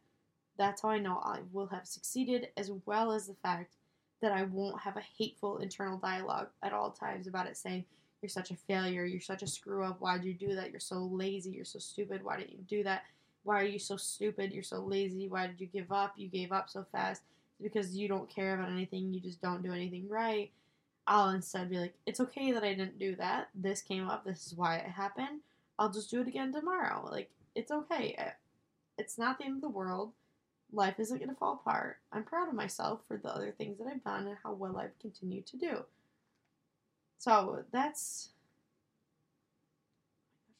That's 0.56 0.82
how 0.82 0.90
I 0.90 0.98
know 0.98 1.20
I 1.22 1.40
will 1.52 1.66
have 1.68 1.86
succeeded, 1.86 2.48
as 2.56 2.70
well 2.86 3.12
as 3.12 3.26
the 3.26 3.34
fact 3.34 3.74
that 4.20 4.32
I 4.32 4.44
won't 4.44 4.80
have 4.80 4.96
a 4.96 5.02
hateful 5.18 5.58
internal 5.58 5.98
dialogue 5.98 6.48
at 6.62 6.72
all 6.72 6.90
times 6.90 7.26
about 7.26 7.46
it 7.46 7.56
saying, 7.56 7.84
You're 8.24 8.30
such 8.30 8.50
a 8.52 8.56
failure, 8.56 9.04
you're 9.04 9.20
such 9.20 9.42
a 9.42 9.46
screw 9.46 9.84
up, 9.84 10.00
why'd 10.00 10.24
you 10.24 10.32
do 10.32 10.54
that? 10.54 10.70
You're 10.70 10.80
so 10.80 11.10
lazy, 11.12 11.50
you're 11.50 11.66
so 11.66 11.78
stupid, 11.78 12.24
why 12.24 12.38
didn't 12.38 12.54
you 12.54 12.64
do 12.66 12.82
that? 12.82 13.02
Why 13.42 13.60
are 13.60 13.66
you 13.66 13.78
so 13.78 13.98
stupid? 13.98 14.50
You're 14.50 14.62
so 14.62 14.80
lazy, 14.80 15.28
why 15.28 15.46
did 15.46 15.60
you 15.60 15.66
give 15.66 15.92
up? 15.92 16.14
You 16.16 16.28
gave 16.28 16.50
up 16.50 16.70
so 16.70 16.86
fast. 16.90 17.20
Because 17.60 17.94
you 17.94 18.08
don't 18.08 18.34
care 18.34 18.54
about 18.54 18.70
anything, 18.70 19.12
you 19.12 19.20
just 19.20 19.42
don't 19.42 19.62
do 19.62 19.74
anything 19.74 20.08
right. 20.08 20.50
I'll 21.06 21.28
instead 21.28 21.68
be 21.68 21.76
like, 21.76 21.92
It's 22.06 22.18
okay 22.20 22.50
that 22.52 22.64
I 22.64 22.72
didn't 22.72 22.98
do 22.98 23.14
that. 23.16 23.50
This 23.54 23.82
came 23.82 24.08
up, 24.08 24.24
this 24.24 24.46
is 24.46 24.54
why 24.54 24.76
it 24.76 24.86
happened. 24.86 25.40
I'll 25.78 25.92
just 25.92 26.10
do 26.10 26.22
it 26.22 26.26
again 26.26 26.50
tomorrow. 26.50 27.06
Like, 27.12 27.28
it's 27.54 27.70
okay. 27.70 28.16
It's 28.96 29.18
not 29.18 29.36
the 29.36 29.44
end 29.44 29.56
of 29.56 29.60
the 29.60 29.68
world 29.68 30.12
life 30.72 30.98
isn't 30.98 31.18
going 31.18 31.28
to 31.28 31.36
fall 31.36 31.60
apart. 31.62 31.98
I'm 32.10 32.24
proud 32.24 32.48
of 32.48 32.54
myself 32.54 33.00
for 33.06 33.18
the 33.18 33.28
other 33.28 33.52
things 33.56 33.76
that 33.76 33.86
I've 33.86 34.02
done 34.02 34.26
and 34.26 34.36
how 34.42 34.54
well 34.54 34.78
I've 34.78 34.98
continued 34.98 35.46
to 35.48 35.58
do. 35.58 35.84
So 37.24 37.64
that's. 37.72 38.28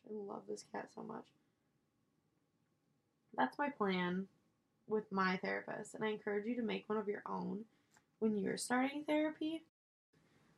I 0.09 0.14
love 0.14 0.44
this 0.48 0.64
cat 0.72 0.88
so 0.94 1.03
much. 1.03 1.27
That's 3.37 3.59
my 3.59 3.68
plan 3.68 4.29
with 4.88 5.12
my 5.12 5.37
therapist, 5.37 5.94
and 5.94 6.03
I 6.03 6.09
encourage 6.09 6.46
you 6.46 6.57
to 6.57 6.62
make 6.62 6.88
one 6.88 6.96
of 6.96 7.07
your 7.07 7.22
own 7.27 7.66
when 8.18 8.38
you're 8.38 8.57
starting 8.57 9.05
therapy. 9.05 9.62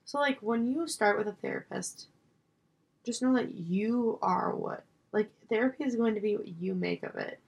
So, 0.04 0.18
like, 0.20 0.38
when 0.40 0.68
you 0.68 0.86
start 0.86 1.18
with 1.18 1.26
a 1.26 1.32
therapist, 1.32 2.06
just 3.04 3.20
know 3.20 3.34
that 3.34 3.56
you 3.56 4.20
are 4.22 4.54
what, 4.54 4.84
like, 5.10 5.30
therapy 5.48 5.82
is 5.82 5.96
going 5.96 6.14
to 6.14 6.20
be 6.20 6.36
what 6.36 6.46
you 6.46 6.74
make 6.76 7.02
of 7.02 7.16
it 7.16 7.40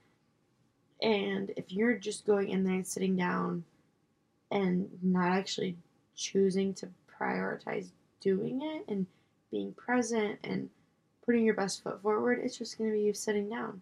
and 1.01 1.51
if 1.55 1.71
you're 1.71 1.95
just 1.95 2.25
going 2.25 2.49
in 2.49 2.63
there 2.65 2.75
and 2.75 2.87
sitting 2.87 3.15
down 3.15 3.63
and 4.51 4.89
not 5.01 5.31
actually 5.31 5.77
choosing 6.15 6.73
to 6.73 6.89
prioritize 7.19 7.89
doing 8.21 8.61
it 8.61 8.85
and 8.91 9.05
being 9.51 9.73
present 9.73 10.39
and 10.43 10.69
putting 11.25 11.45
your 11.45 11.53
best 11.53 11.83
foot 11.83 12.01
forward, 12.01 12.39
it's 12.43 12.57
just 12.57 12.77
to 12.89 12.95
be 12.95 13.03
you 13.03 13.13
sitting 13.13 13.49
down. 13.49 13.81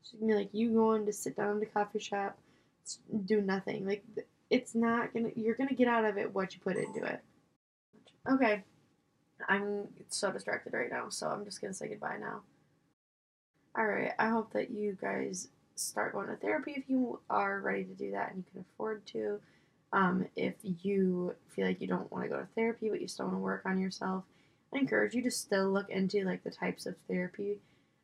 It's 0.00 0.10
to 0.20 0.26
be 0.26 0.34
like 0.34 0.50
you 0.52 0.72
going 0.72 1.06
to 1.06 1.12
sit 1.12 1.36
down 1.36 1.52
in 1.52 1.60
the 1.60 1.66
coffee 1.66 1.98
shop, 1.98 2.38
do 3.26 3.40
nothing. 3.40 3.86
Like, 3.86 4.04
it's 4.50 4.74
not 4.74 5.12
to, 5.26 5.40
you're 5.40 5.54
to 5.68 5.74
get 5.74 5.88
out 5.88 6.04
of 6.04 6.16
it 6.16 6.34
what 6.34 6.54
you 6.54 6.60
put 6.60 6.76
into 6.76 7.04
it. 7.04 7.20
Okay. 8.30 8.64
I'm 9.48 9.88
so 10.08 10.32
distracted 10.32 10.72
right 10.72 10.90
now, 10.90 11.08
so 11.10 11.28
I'm 11.28 11.44
just 11.44 11.60
to 11.72 11.76
say 11.78 11.88
goodbye 11.88 12.16
now. 12.20 12.40
Alright, 13.78 14.12
I 14.18 14.28
hope 14.28 14.52
that 14.54 14.70
you 14.70 14.96
guys 15.00 15.48
start 15.76 16.12
going 16.12 16.28
to 16.28 16.36
therapy 16.36 16.72
if 16.72 16.88
you 16.88 17.20
are 17.30 17.60
ready 17.60 17.84
to 17.84 17.94
do 17.94 18.10
that 18.10 18.30
and 18.30 18.38
you 18.38 18.44
can 18.50 18.64
afford 18.72 19.06
to. 19.06 19.40
Um, 19.92 20.28
if 20.36 20.54
you 20.62 21.34
feel 21.48 21.66
like 21.66 21.80
you 21.80 21.86
don't 21.86 22.10
want 22.12 22.24
to 22.24 22.30
go 22.30 22.36
to 22.36 22.48
therapy 22.54 22.90
but 22.90 23.00
you 23.00 23.08
still 23.08 23.26
want 23.26 23.36
to 23.36 23.42
work 23.42 23.62
on 23.64 23.80
yourself, 23.80 24.24
I 24.72 24.78
encourage 24.78 25.14
you 25.14 25.22
to 25.22 25.30
still 25.30 25.70
look 25.70 25.88
into 25.88 26.24
like 26.24 26.44
the 26.44 26.50
types 26.50 26.86
of 26.86 26.96
therapy 27.08 27.58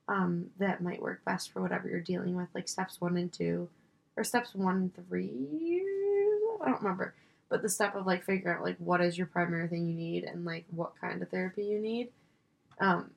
um, 0.09 0.47
that 0.59 0.83
might 0.83 1.03
work 1.03 1.25
best 1.25 1.53
for 1.53 1.61
whatever 1.61 1.89
you're 1.89 2.01
dealing 2.01 2.37
with, 2.37 2.49
like 2.55 2.69
steps 2.69 3.01
one 3.01 3.17
and 3.17 3.33
two, 3.33 3.69
or 4.17 4.25
steps 4.25 4.55
one 4.55 4.77
and 4.77 5.09
three. 5.09 5.83
I 6.63 6.71
don't 6.71 6.83
remember, 6.83 7.15
but 7.49 7.63
the 7.63 7.69
step 7.69 7.95
of 7.95 8.07
like 8.07 8.25
figuring 8.25 8.57
out 8.57 8.65
like 8.65 8.77
what 8.79 9.01
is 9.01 9.19
your 9.19 9.27
primary 9.27 9.69
thing 9.69 9.89
you 9.89 9.95
need 9.95 10.25
and 10.25 10.45
like 10.45 10.65
what 10.71 10.93
kind 11.01 11.23
of 11.23 11.29
therapy 11.29 11.65
you 11.65 11.79
need. 11.79 12.11
Um, 12.81 13.11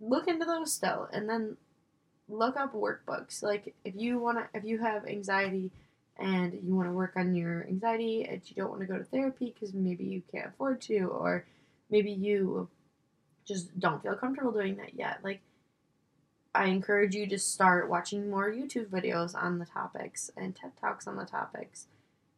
look 0.00 0.28
into 0.28 0.44
those 0.44 0.72
still, 0.72 1.08
and 1.12 1.28
then 1.28 1.56
look 2.28 2.56
up 2.56 2.74
workbooks. 2.74 3.42
Like 3.42 3.74
if 3.84 3.94
you 3.96 4.18
want 4.18 4.38
to, 4.38 4.58
if 4.58 4.64
you 4.64 4.78
have 4.78 5.06
anxiety 5.06 5.70
and 6.18 6.58
you 6.62 6.74
want 6.74 6.88
to 6.88 6.92
work 6.92 7.14
on 7.16 7.34
your 7.34 7.66
anxiety 7.66 8.24
and 8.24 8.40
you 8.46 8.56
don't 8.56 8.70
want 8.70 8.80
to 8.80 8.86
go 8.86 8.98
to 8.98 9.04
therapy 9.04 9.52
because 9.52 9.74
maybe 9.74 10.04
you 10.04 10.22
can't 10.30 10.48
afford 10.48 10.80
to, 10.82 11.04
or 11.04 11.44
maybe 11.90 12.10
you 12.10 12.68
just 13.44 13.78
don't 13.78 14.02
feel 14.02 14.14
comfortable 14.14 14.52
doing 14.52 14.76
that 14.76 14.94
yet. 14.94 15.18
Like 15.22 15.40
I 16.54 16.66
encourage 16.66 17.14
you 17.14 17.26
to 17.26 17.38
start 17.38 17.90
watching 17.90 18.30
more 18.30 18.50
YouTube 18.50 18.86
videos 18.86 19.34
on 19.34 19.58
the 19.58 19.66
topics 19.66 20.30
and 20.36 20.54
TED 20.54 20.72
Talks 20.80 21.06
on 21.06 21.16
the 21.16 21.24
topics 21.24 21.88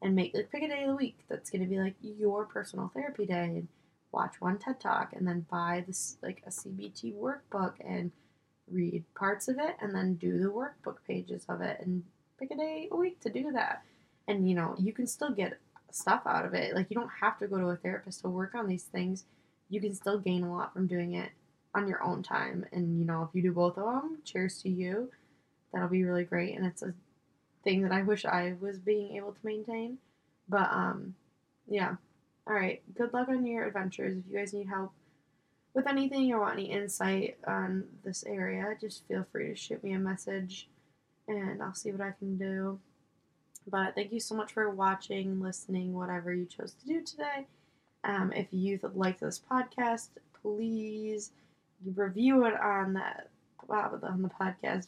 and 0.00 0.14
make 0.14 0.34
like 0.34 0.50
pick 0.50 0.62
a 0.62 0.68
day 0.68 0.82
of 0.82 0.90
the 0.90 0.96
week 0.96 1.18
that's 1.28 1.50
going 1.50 1.62
to 1.62 1.68
be 1.68 1.78
like 1.78 1.94
your 2.00 2.46
personal 2.46 2.90
therapy 2.94 3.26
day 3.26 3.44
and 3.44 3.68
watch 4.12 4.40
one 4.40 4.58
TED 4.58 4.80
Talk 4.80 5.12
and 5.12 5.26
then 5.28 5.46
buy 5.50 5.84
this 5.86 6.16
like 6.22 6.42
a 6.46 6.50
CBT 6.50 7.14
workbook 7.14 7.74
and 7.86 8.10
read 8.70 9.04
parts 9.14 9.48
of 9.48 9.58
it 9.58 9.76
and 9.80 9.94
then 9.94 10.14
do 10.14 10.38
the 10.38 10.48
workbook 10.48 10.96
pages 11.06 11.44
of 11.48 11.60
it 11.60 11.78
and 11.80 12.02
pick 12.38 12.50
a 12.50 12.56
day 12.56 12.88
a 12.90 12.96
week 12.96 13.20
to 13.20 13.30
do 13.30 13.52
that. 13.52 13.82
And 14.28 14.48
you 14.48 14.54
know, 14.54 14.74
you 14.78 14.92
can 14.92 15.06
still 15.06 15.30
get 15.30 15.58
stuff 15.90 16.22
out 16.26 16.44
of 16.44 16.54
it. 16.54 16.74
Like 16.74 16.90
you 16.90 16.94
don't 16.96 17.10
have 17.20 17.38
to 17.38 17.46
go 17.46 17.58
to 17.58 17.68
a 17.68 17.76
therapist 17.76 18.20
to 18.22 18.28
work 18.28 18.54
on 18.54 18.66
these 18.66 18.84
things. 18.84 19.24
You 19.68 19.80
can 19.80 19.94
still 19.94 20.18
gain 20.18 20.42
a 20.42 20.52
lot 20.52 20.72
from 20.72 20.86
doing 20.86 21.14
it 21.14 21.30
on 21.74 21.88
your 21.88 22.02
own 22.02 22.22
time. 22.22 22.66
And 22.72 22.98
you 22.98 23.04
know, 23.04 23.22
if 23.22 23.34
you 23.34 23.42
do 23.42 23.52
both 23.52 23.78
of 23.78 23.84
them, 23.84 24.18
cheers 24.24 24.62
to 24.62 24.68
you. 24.68 25.10
That'll 25.72 25.88
be 25.88 26.04
really 26.04 26.24
great 26.24 26.56
and 26.56 26.66
it's 26.66 26.82
a 26.82 26.94
thing 27.64 27.82
that 27.82 27.92
I 27.92 28.02
wish 28.02 28.24
I 28.24 28.54
was 28.60 28.78
being 28.78 29.16
able 29.16 29.32
to 29.32 29.38
maintain. 29.44 29.98
But 30.48 30.70
um 30.70 31.14
yeah. 31.68 31.96
All 32.46 32.54
right. 32.54 32.80
Good 32.96 33.12
luck 33.12 33.28
on 33.28 33.44
your 33.44 33.66
adventures. 33.66 34.16
If 34.16 34.24
you 34.30 34.38
guys 34.38 34.52
need 34.52 34.68
help 34.68 34.92
with 35.74 35.88
anything 35.88 36.32
or 36.32 36.40
want 36.40 36.54
any 36.54 36.70
insight 36.70 37.36
on 37.46 37.84
this 38.04 38.24
area, 38.24 38.76
just 38.80 39.06
feel 39.08 39.26
free 39.32 39.48
to 39.48 39.56
shoot 39.56 39.82
me 39.82 39.92
a 39.92 39.98
message 39.98 40.68
and 41.28 41.62
I'll 41.62 41.74
see 41.74 41.92
what 41.92 42.00
I 42.00 42.12
can 42.18 42.36
do. 42.36 42.78
But 43.68 43.94
thank 43.94 44.12
you 44.12 44.20
so 44.20 44.34
much 44.34 44.52
for 44.52 44.70
watching, 44.70 45.40
listening, 45.40 45.92
whatever 45.94 46.32
you 46.32 46.46
chose 46.46 46.72
to 46.74 46.86
do 46.86 47.02
today. 47.02 47.46
Um, 48.04 48.32
if 48.32 48.46
you 48.52 48.78
liked 48.94 49.20
this 49.20 49.40
podcast, 49.50 50.08
please 50.40 51.32
review 51.84 52.44
it 52.44 52.54
on 52.60 52.94
that 52.94 53.28
on 53.68 54.22
the 54.22 54.30
podcast. 54.40 54.86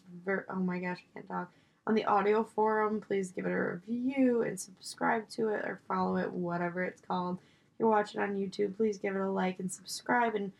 Oh 0.49 0.55
my 0.55 0.79
gosh, 0.79 0.99
I 0.99 1.15
can't 1.15 1.29
talk. 1.29 1.51
On 1.87 1.95
the 1.95 2.05
audio 2.05 2.45
forum, 2.45 3.01
please 3.01 3.33
give 3.33 3.47
it 3.47 3.51
a 3.51 3.81
review 3.89 4.43
and 4.43 4.61
subscribe 4.61 5.29
to 5.31 5.49
it 5.49 5.65
or 5.65 5.81
follow 5.89 6.17
it, 6.17 6.31
whatever 6.33 6.85
it's 6.85 7.01
called. 7.01 7.39
If 7.39 7.81
you're 7.81 7.89
watching 7.89 8.21
on 8.21 8.37
YouTube, 8.37 8.77
please 8.77 8.99
give 8.99 9.17
it 9.17 9.21
a 9.21 9.31
like 9.31 9.59
and 9.59 9.73
subscribe 9.73 10.35
and 10.35 10.53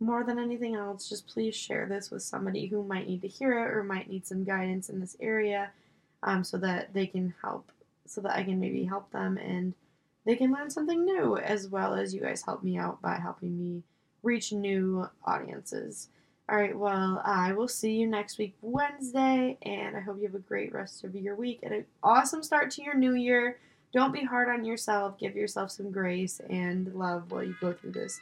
more 0.00 0.24
than 0.24 0.38
anything 0.38 0.74
else, 0.74 1.08
just 1.08 1.26
please 1.26 1.54
share 1.54 1.86
this 1.86 2.10
with 2.10 2.22
somebody 2.22 2.66
who 2.66 2.82
might 2.82 3.08
need 3.08 3.22
to 3.22 3.28
hear 3.28 3.52
it 3.52 3.74
or 3.74 3.82
might 3.82 4.10
need 4.10 4.26
some 4.26 4.44
guidance 4.44 4.88
in 4.88 5.00
this 5.00 5.16
area 5.20 5.70
um, 6.22 6.44
so 6.44 6.58
that 6.58 6.92
they 6.92 7.06
can 7.06 7.34
help, 7.42 7.70
so 8.06 8.20
that 8.20 8.36
I 8.36 8.42
can 8.42 8.60
maybe 8.60 8.84
help 8.84 9.10
them 9.10 9.38
and 9.38 9.74
they 10.26 10.36
can 10.36 10.52
learn 10.52 10.70
something 10.70 11.04
new 11.04 11.38
as 11.38 11.68
well 11.68 11.94
as 11.94 12.12
you 12.12 12.20
guys 12.20 12.42
help 12.42 12.62
me 12.62 12.76
out 12.76 13.00
by 13.00 13.16
helping 13.16 13.56
me 13.58 13.82
reach 14.22 14.52
new 14.52 15.08
audiences. 15.24 16.08
All 16.48 16.56
right, 16.56 16.76
well, 16.76 17.22
I 17.24 17.52
will 17.52 17.68
see 17.68 17.92
you 17.92 18.06
next 18.06 18.38
week, 18.38 18.56
Wednesday, 18.60 19.56
and 19.62 19.96
I 19.96 20.00
hope 20.00 20.18
you 20.18 20.26
have 20.26 20.34
a 20.34 20.40
great 20.40 20.72
rest 20.72 21.04
of 21.04 21.14
your 21.14 21.36
week 21.36 21.60
and 21.62 21.72
an 21.72 21.86
awesome 22.02 22.42
start 22.42 22.70
to 22.72 22.82
your 22.82 22.94
new 22.94 23.14
year. 23.14 23.58
Don't 23.92 24.12
be 24.12 24.24
hard 24.24 24.48
on 24.48 24.64
yourself, 24.64 25.18
give 25.18 25.34
yourself 25.34 25.70
some 25.70 25.90
grace 25.90 26.40
and 26.50 26.92
love 26.94 27.30
while 27.30 27.42
you 27.42 27.56
go 27.60 27.72
through 27.72 27.92
this 27.92 28.20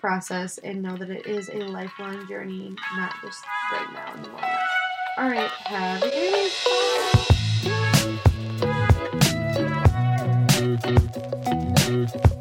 process 0.00 0.58
and 0.58 0.82
know 0.82 0.96
that 0.96 1.10
it 1.10 1.26
is 1.26 1.48
a 1.50 1.58
lifelong 1.58 2.26
journey, 2.28 2.74
not 2.96 3.14
just 3.22 3.44
right 3.72 3.92
now 3.92 4.14
in 4.14 4.22
the 4.22 4.28
moment. 4.28 4.52
All 5.18 5.28
right, 5.28 5.50
have 5.66 6.02
a 6.02 6.10
good. 6.10 6.52
Bye. 12.20 12.36